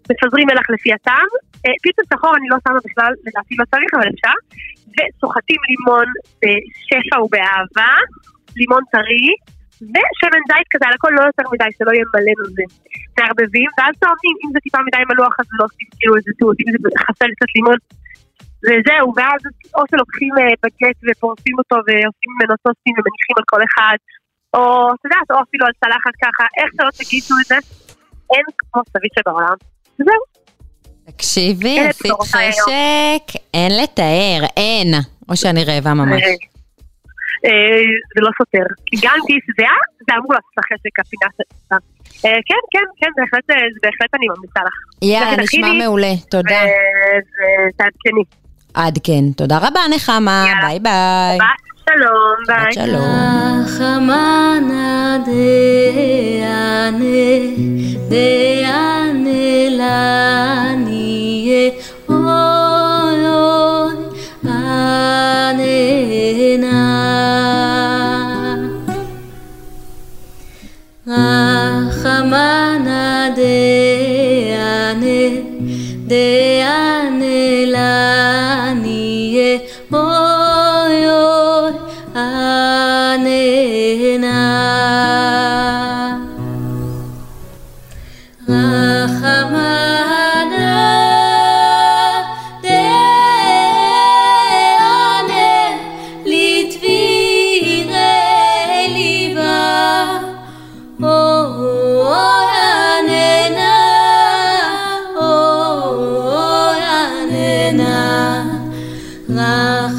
[0.10, 1.30] מפזרים מלח לפי הטעם.
[1.66, 4.36] אה, פיצה שחור אני לא שמה בכלל, לדעתי לא צריך, אבל אפשר.
[4.94, 6.08] וסוחטים לימון
[6.42, 7.94] בשפע ובאהבה,
[8.56, 9.30] לימון טרי,
[9.82, 12.70] ושמן זית כזה על הכל לא יותר מדי, שלא יהיה מלא נוזל.
[13.18, 16.68] מערבבים, ואז טועמים, אם זה טיפה מדי מלוח אז לא עושים כאילו איזה טעות, אם
[16.72, 17.80] זה חסר קצת לימון.
[18.66, 19.42] וזהו, ואז
[19.76, 23.98] או שלוקחים אה, בגט ופורסים אותו ועושים ממנו טוסטים ומניחים על כל אחד,
[24.56, 24.62] או,
[24.96, 27.58] את יודעת, או אפילו על צלחת ככה, איך שלא תגידו את זה,
[28.34, 29.58] אין כמו סביב שבעולם.
[29.98, 30.24] זהו.
[31.06, 32.12] תקשיבי, עשית.
[32.22, 34.94] חשק, אין לתאר, אין.
[35.30, 36.22] או שאני רעבה ממש.
[37.46, 37.82] אה,
[38.16, 38.66] זה לא סותר.
[38.86, 41.48] כי גם כיס זהה, זה אמור לעשות לך חשק הפינה של...
[42.26, 44.76] אה, כן, כן, כן, בהחלט, אה, זה בהחלט אני ממליצה לך.
[45.02, 46.62] יאללה, נשמע מעולה, תודה.
[47.70, 48.24] ותעדכני.
[48.74, 49.32] עד כן.
[49.38, 50.46] תודה רבה, נחמה.
[50.62, 51.38] ביי ביי.
[51.38, 51.48] ביי,
[51.90, 52.74] שלום, ביי.
[52.74, 53.36] שלום.
[72.06, 73.65] חמנה דה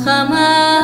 [0.05, 0.75] Muhammed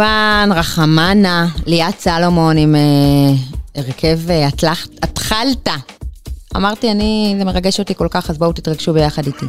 [0.00, 2.80] כמובן רחמנה, ליאת סלומון עם אה,
[3.74, 4.48] הרכב אה,
[5.02, 5.68] התחלת.
[6.56, 9.46] אמרתי, אני, זה מרגש אותי כל כך, אז בואו תתרגשו ביחד איתי.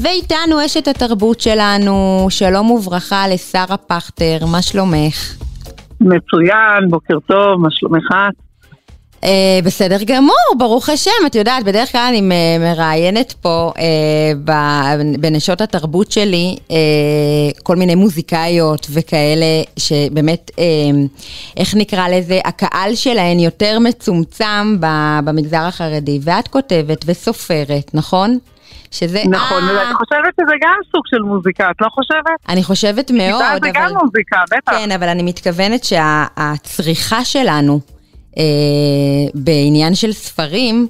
[0.00, 5.34] ואיתנו אשת התרבות שלנו, שלום וברכה לשרה פכטר, מה שלומך?
[6.00, 8.14] מצוין, בוקר טוב, מה שלומך?
[9.22, 9.24] Uh,
[9.64, 11.10] בסדר גמור, ברוך השם.
[11.26, 12.20] את יודעת, בדרך כלל אני
[12.58, 13.80] מראיינת פה uh,
[15.20, 16.72] בנשות התרבות שלי uh,
[17.62, 20.58] כל מיני מוזיקאיות וכאלה, שבאמת, uh,
[21.56, 24.76] איך נקרא לזה, הקהל שלהן יותר מצומצם
[25.24, 26.18] במגזר החרדי.
[26.22, 28.38] ואת כותבת וסופרת, נכון?
[28.90, 29.22] שזה...
[29.28, 29.64] נכון.
[29.64, 32.38] ואני חושבת שזה גם סוג של מוזיקה, את לא חושבת?
[32.48, 33.58] אני חושבת מאוד, אבל...
[33.62, 34.72] זה גם מוזיקה, בטח.
[34.72, 37.80] כן, אבל אני מתכוונת שהצריכה שלנו...
[38.38, 38.44] אה,
[39.34, 40.88] בעניין של ספרים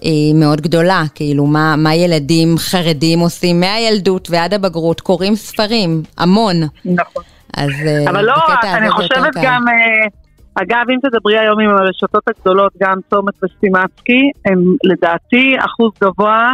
[0.00, 6.56] היא מאוד גדולה, כאילו מה, מה ילדים חרדים עושים מהילדות ועד הבגרות, קוראים ספרים, המון.
[6.84, 7.22] נכון.
[7.56, 10.06] אז אה, אבל לא רק, אני חושבת גם, אה,
[10.54, 16.52] אגב, אם תדברי היום עם הרשתות הגדולות, גם צומת וסטימצקי, הם לדעתי אחוז גבוה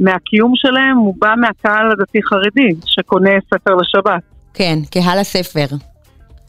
[0.00, 4.22] מהקיום שלהם הוא בא מהקהל הדתי-חרדי, שקונה ספר לשבת.
[4.54, 5.66] כן, קהל הספר.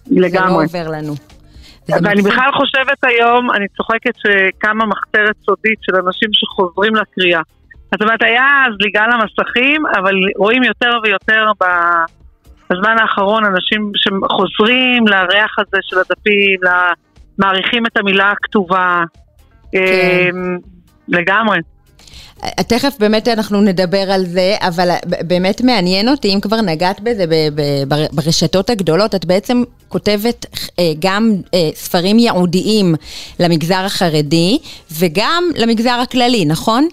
[0.08, 0.68] לגמרי.
[0.68, 1.14] זה לא עובר לנו.
[2.04, 7.42] ואני בכלל חושבת היום, אני צוחקת שקמה מחתרת סודית של אנשים שחוזרים לקריאה.
[7.92, 8.46] זאת אומרת, היה
[8.78, 11.46] זליגה למסכים, אבל רואים יותר ויותר
[12.70, 16.60] בזמן האחרון אנשים שחוזרים לריח הזה של הדפים,
[17.38, 19.04] מעריכים את המילה הכתובה.
[19.72, 19.78] כן.
[19.78, 20.58] אמ,
[21.08, 21.58] לגמרי.
[22.68, 27.26] תכף באמת אנחנו נדבר על זה, אבל באמת מעניין אותי, אם כבר נגעת בזה
[28.12, 30.46] ברשתות הגדולות, את בעצם כותבת
[30.80, 32.96] אה, גם אה, ספרים ייעודיים
[33.40, 34.58] למגזר החרדי
[35.00, 36.88] וגם למגזר הכללי, נכון?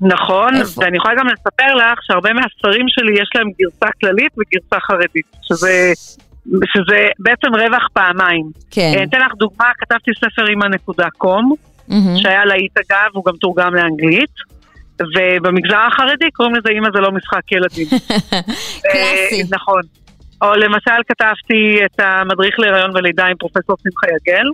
[0.00, 0.80] נכון, איפה?
[0.84, 5.92] ואני יכולה גם לספר לך שהרבה מהספרים שלי יש להם גרסה כללית וגרסה חרדית, שזה,
[6.46, 8.46] שזה בעצם רווח פעמיים.
[8.70, 8.92] כן.
[8.96, 11.54] אה, אתן לך דוגמה, כתבתי ספר אימא נקודה קום,
[11.88, 12.22] mm-hmm.
[12.22, 14.58] שהיה להיט אגב, הוא גם תורגם לאנגלית.
[15.00, 17.86] ובמגזר החרדי קוראים לזה אימא זה לא משחק ילדים.
[18.92, 19.42] קלאסי.
[19.50, 19.82] נכון.
[20.42, 24.44] או למשל כתבתי את המדריך להיריון ולידה עם פרופסור שמחה יגל,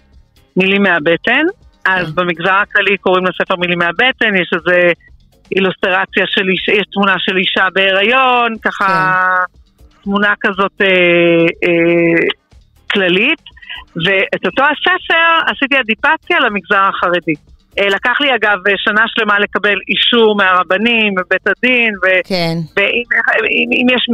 [0.57, 1.47] מילים מהבטן,
[1.85, 2.15] אז כן.
[2.15, 4.93] במגזר הכללי קוראים לספר מילים מהבטן, יש איזה
[5.57, 9.15] אילוסטרציה של אישה, יש תמונה של אישה בהיריון, ככה
[9.47, 10.03] כן.
[10.03, 10.87] תמונה כזאת אה,
[11.65, 12.29] אה,
[12.91, 13.43] כללית,
[13.97, 17.35] ואת אותו הספר עשיתי אדיפציה למגזר החרדי.
[17.79, 22.57] אה, לקח לי אגב שנה שלמה לקבל אישור מהרבנים, מבית הדין, ו- כן.
[22.77, 23.05] ואם
[23.51, 24.07] אם, אם יש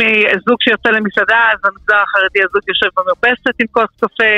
[0.48, 4.34] זוג שיוצא למסעדה, אז במגזר החרדי הזוג יושב במרפסת עם כוס קפה.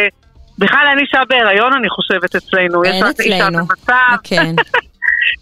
[0.59, 2.85] בכלל אין אישה בהיריון, אני חושבת, אצלנו.
[2.85, 3.35] אין יש אצלנו.
[3.35, 4.17] אישה במצב.
[4.25, 4.55] כן.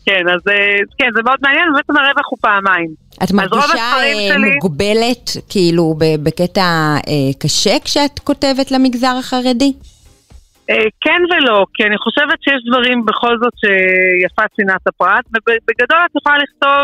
[0.07, 2.91] כן, אז אה, כן, זה מאוד מעניין, ובעצם הרווח הוא פעמיים.
[3.24, 4.51] את מרגישה אה, שלי...
[4.55, 6.62] מוגבלת, כאילו, בקטע
[7.09, 9.72] אה, קשה כשאת כותבת למגזר החרדי?
[11.01, 16.36] כן ולא, כי אני חושבת שיש דברים בכל זאת שיפה צנעת הפרט, ובגדול את יכולה
[16.38, 16.82] לכתוב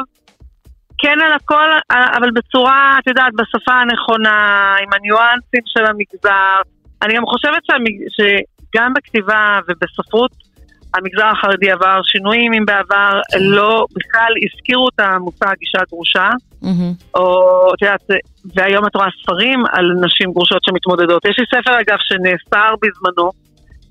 [0.99, 4.37] כן על הכל, אבל בצורה, את יודעת, בשפה הנכונה,
[4.83, 6.57] עם הניואנסים של המגזר.
[7.03, 7.95] אני גם חושבת שהמג...
[8.17, 10.31] שגם בכתיבה ובספרות,
[10.97, 16.31] המגזר החרדי עבר שינויים, אם בעבר לא בכלל הזכירו את המושג אישה גרושה,
[16.63, 17.19] mm-hmm.
[17.19, 18.05] או את יודעת,
[18.55, 21.25] והיום את רואה ספרים על נשים גרושות שמתמודדות.
[21.25, 23.31] יש לי ספר אגב שנאסר בזמנו,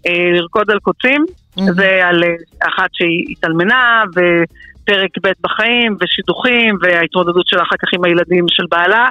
[0.08, 1.74] אה, לרקוד על קוצים, mm-hmm.
[1.76, 2.30] זה על אה,
[2.68, 9.08] אחת שהיא התאלמנה, ופרק ב' בחיים, ושידוכים, וההתמודדות שלה אחר כך עם הילדים של בעלה.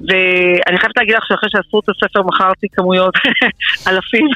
[0.00, 3.14] ואני חייבת להגיד לך שאחרי שעשו את הספר מכרתי כמויות
[3.88, 4.26] אלפים,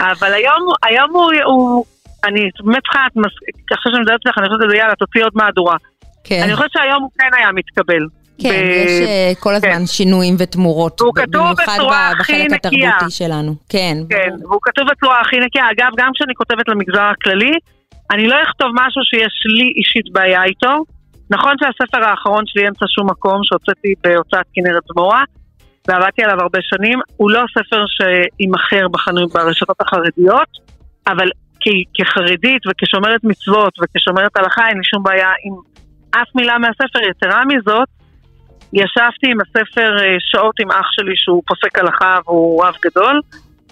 [0.00, 1.84] אבל היום, היום הוא, הוא
[2.24, 3.06] אני באמת צריכה,
[3.74, 5.76] אחרי שאני מדברת איתך, אני חושבת שזה יאללה, תוציא עוד מהדורה.
[6.24, 6.40] כן.
[6.44, 8.06] אני חושבת שהיום הוא כן היה מתקבל.
[8.42, 8.52] כן, ב...
[8.52, 9.86] יש uh, כל הזמן כן.
[9.86, 11.00] שינויים ותמורות.
[11.00, 12.48] והוא כתוב בצורה הכי נקייה.
[12.48, 13.54] בחלק התרבותי שלנו.
[13.68, 13.96] כן.
[14.10, 15.64] כן, והוא כתוב בצורה הכי נקייה.
[15.70, 17.52] אגב, גם כשאני כותבת למגזר הכללי,
[18.10, 20.74] אני לא אכתוב משהו שיש לי אישית בעיה איתו.
[21.30, 25.22] נכון שהספר האחרון שלי, אמצע שום מקום, שהוצאתי בהוצאת כנרת זמורה,
[25.88, 28.86] ועבדתי עליו הרבה שנים, הוא לא ספר שימכר
[29.32, 30.48] ברשתות החרדיות,
[31.06, 31.28] אבל
[31.94, 35.54] כחרדית וכשומרת מצוות וכשומרת הלכה, אין לי שום בעיה עם
[36.10, 36.98] אף מילה מהספר.
[37.10, 37.88] יתרה מזאת,
[38.72, 43.20] ישבתי עם הספר אה, שעות עם אח שלי שהוא פוסק הלכה והוא רב גדול,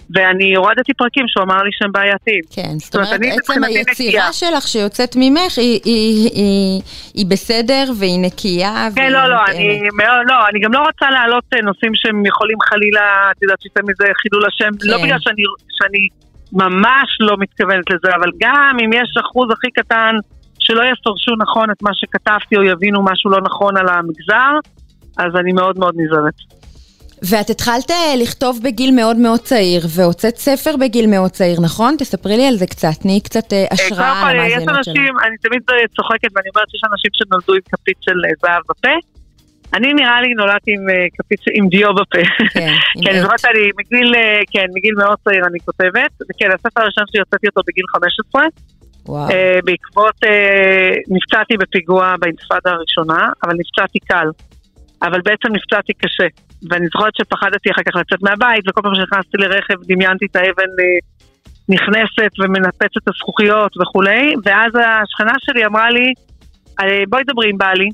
[0.09, 2.41] ואני הורדתי פרקים שהוא אמר לי שהם בעייתיים.
[2.55, 6.81] כן, זאת אומרת, עצם היצירה שלך שיוצאת ממך היא, היא, היא,
[7.13, 8.87] היא בסדר והיא נקייה.
[8.95, 9.79] כן, לא, לא, אני,
[10.27, 14.05] לא, אני גם לא רוצה להעלות אה, נושאים שהם יכולים חלילה, את יודעת, שיצא מזה
[14.21, 15.01] חילול השם, לא כן.
[15.01, 15.43] לא בגלל שאני,
[15.77, 16.07] שאני
[16.51, 20.15] ממש לא מתכוונת לזה, אבל גם אם יש אחוז הכי קטן
[20.59, 24.53] שלא יפרשו נכון את מה שכתבתי או יבינו משהו לא נכון על המגזר,
[25.17, 26.33] אז אני מאוד מאוד נזהרת.
[27.29, 31.95] ואת התחלת אה, לכתוב בגיל מאוד מאוד צעיר, והוצאת ספר בגיל מאוד צעיר, נכון?
[31.99, 34.79] תספרי לי על זה קצת, תני קצת אה, השראה למאזינות שלנו.
[34.81, 35.61] יש אנשים, אני תמיד
[35.95, 38.95] צוחקת ואני אומרת שיש אנשים שנולדו עם כפית של זהב בפה.
[39.73, 40.85] אני נראה לי נולדתי עם
[41.17, 42.23] כפית עם דיו בפה.
[42.53, 42.73] כן,
[43.03, 44.13] כן, אני זוכרת שאני מגיל,
[44.51, 46.11] כן, מגיל מאוד צעיר אני כותבת.
[46.29, 48.41] וכן, הספר הראשון שלי הוצאתי אותו בגיל 15.
[49.05, 49.27] וואו.
[49.65, 50.15] בעקבות,
[51.15, 54.27] נפצעתי בפיגוע באינתיפאדה הראשונה, אבל נפצעתי קל.
[55.01, 56.27] אבל בעצם נפצעתי קשה.
[56.69, 60.97] ואני זוכרת שפחדתי אחר כך לצאת מהבית, וכל פעם שנכנסתי לרכב דמיינתי את האבן אה,
[61.69, 66.13] נכנסת ומנפצת את הזכוכיות וכולי, ואז השכנה שלי אמרה לי,
[66.81, 67.89] אה, בואי דברי עם בעלי,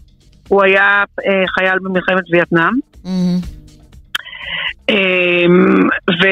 [0.48, 2.74] הוא היה אה, חייל במלחמת וייטנאם.
[3.04, 3.62] Mm-hmm.
[6.22, 6.24] ו...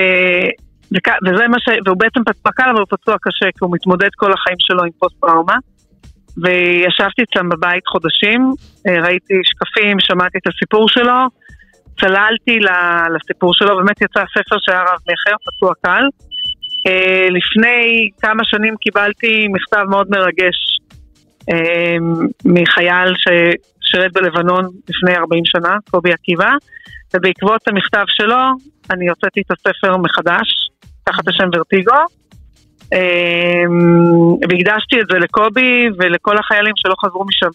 [1.26, 1.70] וזה מה ש...
[1.86, 4.90] והוא בעצם פצוע קל, אבל הוא פצוע קשה, כי הוא מתמודד כל החיים שלו עם
[5.00, 5.56] פוסט-טראומה.
[6.38, 8.52] וישבתי אצלם בבית חודשים,
[8.88, 11.20] ראיתי שקפים, שמעתי את הסיפור שלו,
[12.00, 12.60] צללתי
[13.16, 16.04] לסיפור שלו, באמת יצא ספר שהיה רב מכר, פצוע קל.
[16.88, 20.80] אה, לפני כמה שנים קיבלתי מכתב מאוד מרגש
[21.52, 21.96] אה,
[22.46, 26.52] מחייל ששירת בלבנון לפני 40 שנה, קובי עקיבא,
[27.14, 28.42] ובעקבות המכתב שלו
[28.92, 30.70] אני הוצאתי את הספר מחדש,
[31.04, 32.04] תחת השם ורטיגו, אה,
[34.50, 37.50] והקדשתי את זה לקובי ולכל החיילים שלא חזרו משם.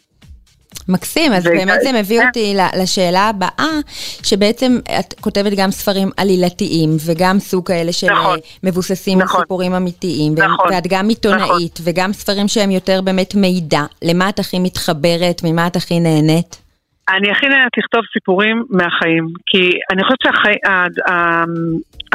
[0.89, 2.27] מקסים, אז באמת זה מביא כן.
[2.27, 3.81] אותי לשאלה הבאה,
[4.23, 8.39] שבעצם את כותבת גם ספרים עלילתיים, וגם סוג כאלה של נכון.
[8.63, 9.41] מבוססים נכון.
[9.41, 10.73] סיפורים אמיתיים, נכון.
[10.73, 13.81] ואת גם עיתונאית, וגם ספרים שהם יותר באמת מידע.
[14.03, 16.63] למה את הכי מתחברת, ממה את הכי נהנית?
[17.09, 20.19] אני הכי נהנית לכתוב סיפורים מהחיים, כי אני חושבת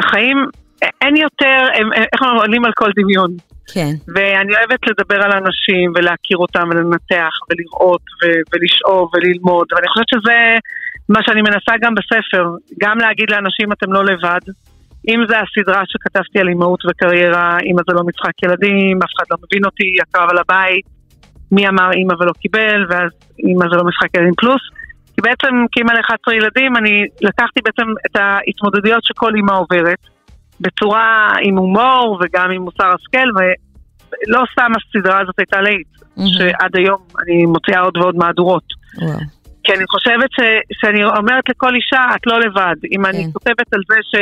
[0.00, 0.46] שהחיים,
[1.00, 3.30] אין יותר, הם, איך הם עולים על כל דמיון.
[3.74, 3.92] כן.
[4.14, 10.38] ואני אוהבת לדבר על אנשים ולהכיר אותם ולנתח ולראות ו- ולשאוב וללמוד, ואני חושבת שזה
[11.08, 12.44] מה שאני מנסה גם בספר,
[12.80, 14.44] גם להגיד לאנשים אתם לא לבד.
[15.08, 19.36] אם זה הסדרה שכתבתי על אימהות וקריירה, אימא זה לא משחק ילדים, אף אחד לא
[19.44, 20.84] מבין אותי, הקרב על הבית,
[21.52, 24.62] מי אמר אימא ולא קיבל, ואז אימא זה לא משחק ילדים פלוס.
[25.14, 29.98] כי בעצם כאימא ל-11 ילדים, אני לקחתי בעצם את ההתמודדויות שכל אימא עוברת.
[30.60, 36.22] בצורה עם הומור וגם עם מוסר השכל, ולא סתם הסדרה הזאת הייתה להיט, mm-hmm.
[36.38, 38.64] שעד היום אני מוציאה עוד ועוד מהדורות.
[38.96, 39.24] Wow.
[39.64, 40.40] כי אני חושבת ש,
[40.80, 42.76] שאני אומרת לכל אישה, את לא לבד.
[42.84, 43.08] אם כן.
[43.08, 44.14] אני כותבת על זה ש...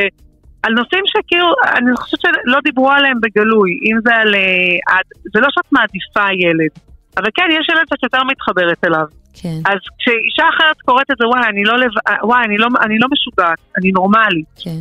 [0.63, 4.35] על נושאים שכאילו, אני חושבת שלא דיברו עליהם בגלוי, אם זה על...
[4.35, 4.99] אה,
[5.35, 6.73] זה לא שאת מעדיפה ילד,
[7.17, 9.07] אבל כן, יש ילד שאת יותר מתחברת אליו.
[9.43, 9.59] כן.
[9.67, 11.91] אז כשאישה אחרת קוראת את זה, וואי, אני לא, לב...
[12.23, 14.43] וואי, אני לא, אני לא משוגעת, אני נורמלי.
[14.65, 14.81] כן.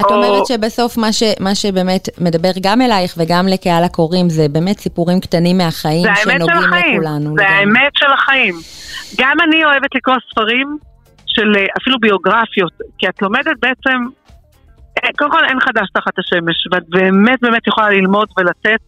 [0.00, 0.14] את או...
[0.14, 5.20] אומרת שבסוף מה, ש, מה שבאמת מדבר גם אלייך וגם לקהל הקוראים זה באמת סיפורים
[5.20, 7.34] קטנים מהחיים שנוגעים לכולנו.
[7.38, 8.54] זה האמת של החיים.
[9.18, 10.78] גם אני אוהבת לקרוא ספרים
[11.26, 13.98] של אה, אפילו ביוגרפיות, כי את לומדת בעצם,
[15.04, 18.80] אה, קודם כל אין חדש תחת השמש, ואת באמת באמת יכולה ללמוד ולתת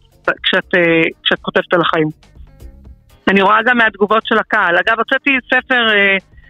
[0.43, 0.81] כשאת, אה,
[1.23, 2.07] כשאת כותבת על החיים.
[3.27, 4.77] אני רואה גם מהתגובות של הקהל.
[4.77, 5.87] אגב, הוצאתי ספר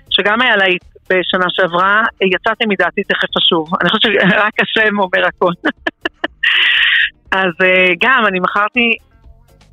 [0.09, 3.69] שגם היה להיט בשנה שעברה, יצאתי מדעתי תכף אשוב.
[3.81, 5.51] אני חושבת שרק השם אומר הכל.
[7.41, 8.95] אז אה, גם, אני מכרתי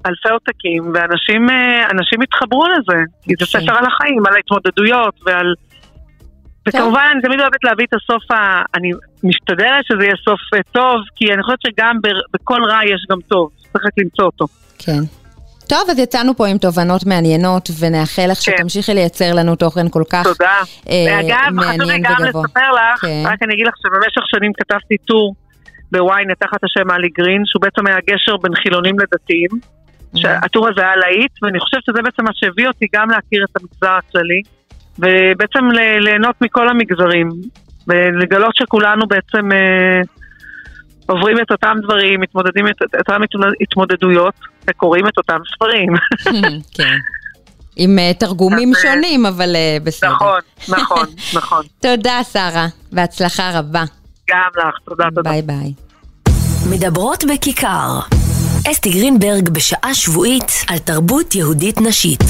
[0.07, 1.86] אלפי עותקים, ואנשים אה,
[2.22, 3.47] התחברו לזה, כי זה.
[3.47, 5.55] ספר על החיים, על ההתמודדויות ועל...
[6.68, 8.62] וכמובן, אני תמיד אוהבת להביא את הסוף ה...
[8.74, 8.91] אני
[9.24, 11.97] משתדלת שזה יהיה סוף אה, טוב, כי אני חושבת שגם
[12.34, 14.47] בכל רע יש גם טוב, צריך רק למצוא אותו.
[14.78, 15.03] כן.
[15.68, 18.52] טוב, אז יצאנו פה עם תובנות מעניינות, ונאחל לך כן.
[18.56, 20.58] שתמשיכי לייצר לנו תוכן כל כך תודה.
[20.88, 21.96] אה, אגב, מעניין וגבוה.
[21.96, 23.22] אגב, חשוב לי גם לספר לך, כן.
[23.26, 25.34] רק אני אגיד לך שבמשך שנים כתבתי טור
[25.92, 29.50] בוויינט תחת השם אלי גרין, שהוא בעצם היה גשר בין חילונים לדתיים.
[29.52, 30.20] Mm-hmm.
[30.20, 33.98] שהטור הזה היה להיט, ואני חושבת שזה בעצם מה שהביא אותי גם להכיר את המגזר
[33.98, 34.42] הכללי,
[34.98, 35.64] ובעצם
[36.00, 37.28] ליהנות מכל המגזרים,
[37.88, 39.52] ולגלות שכולנו בעצם...
[39.52, 40.00] אה,
[41.09, 43.22] עוברים את אותם דברים, מתמודדים את אותן
[43.61, 44.34] התמודדויות
[44.68, 45.92] וקוראים את אותם ספרים.
[46.76, 46.96] כן.
[47.76, 50.11] עם uh, תרגומים אז, שונים, אבל uh, בסדר.
[50.11, 50.40] נכון,
[50.78, 51.64] נכון, נכון.
[51.80, 53.84] תודה, שרה, והצלחה רבה.
[54.30, 55.30] גם לך, תודה, תודה.
[55.30, 55.72] ביי ביי.
[56.70, 57.98] מדברות בכיכר.
[58.70, 62.24] אסתי גרינברג בשעה שבועית על תרבות יהודית נשית.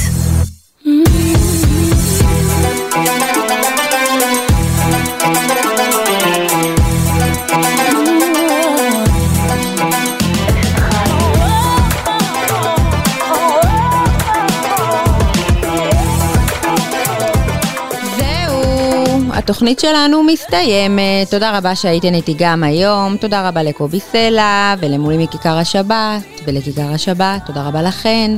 [19.49, 21.31] התוכנית שלנו מסתיימת.
[21.31, 23.17] תודה רבה שהייתן איתי גם היום.
[23.17, 27.45] תודה רבה לקובי סלע ולמולי מכיכר השבת ולכיכר השבת.
[27.45, 28.31] תודה רבה לכן.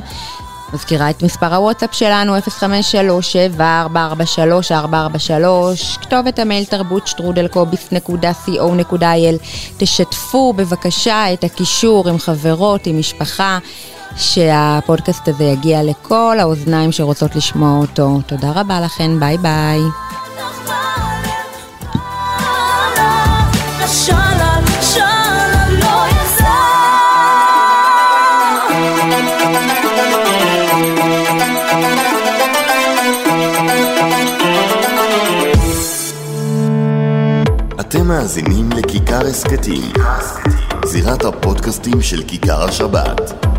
[0.74, 2.42] מזכירה את מספר הוואטסאפ שלנו, 053-7443-443,
[6.02, 9.38] כתובת המייל תרבות שטרודלקוביס.co.il.
[9.78, 13.60] תשתפו בבקשה את הקישור עם חברות, עם משפחה,
[14.16, 18.20] שהפודקאסט הזה יגיע לכל האוזניים שרוצות לשמוע אותו.
[18.28, 19.80] תודה רבה לכן, ביי ביי.
[38.12, 39.94] מאזינים לכיכר הסכתים,
[40.86, 43.51] זירת הפודקאסטים של כיכר השבת.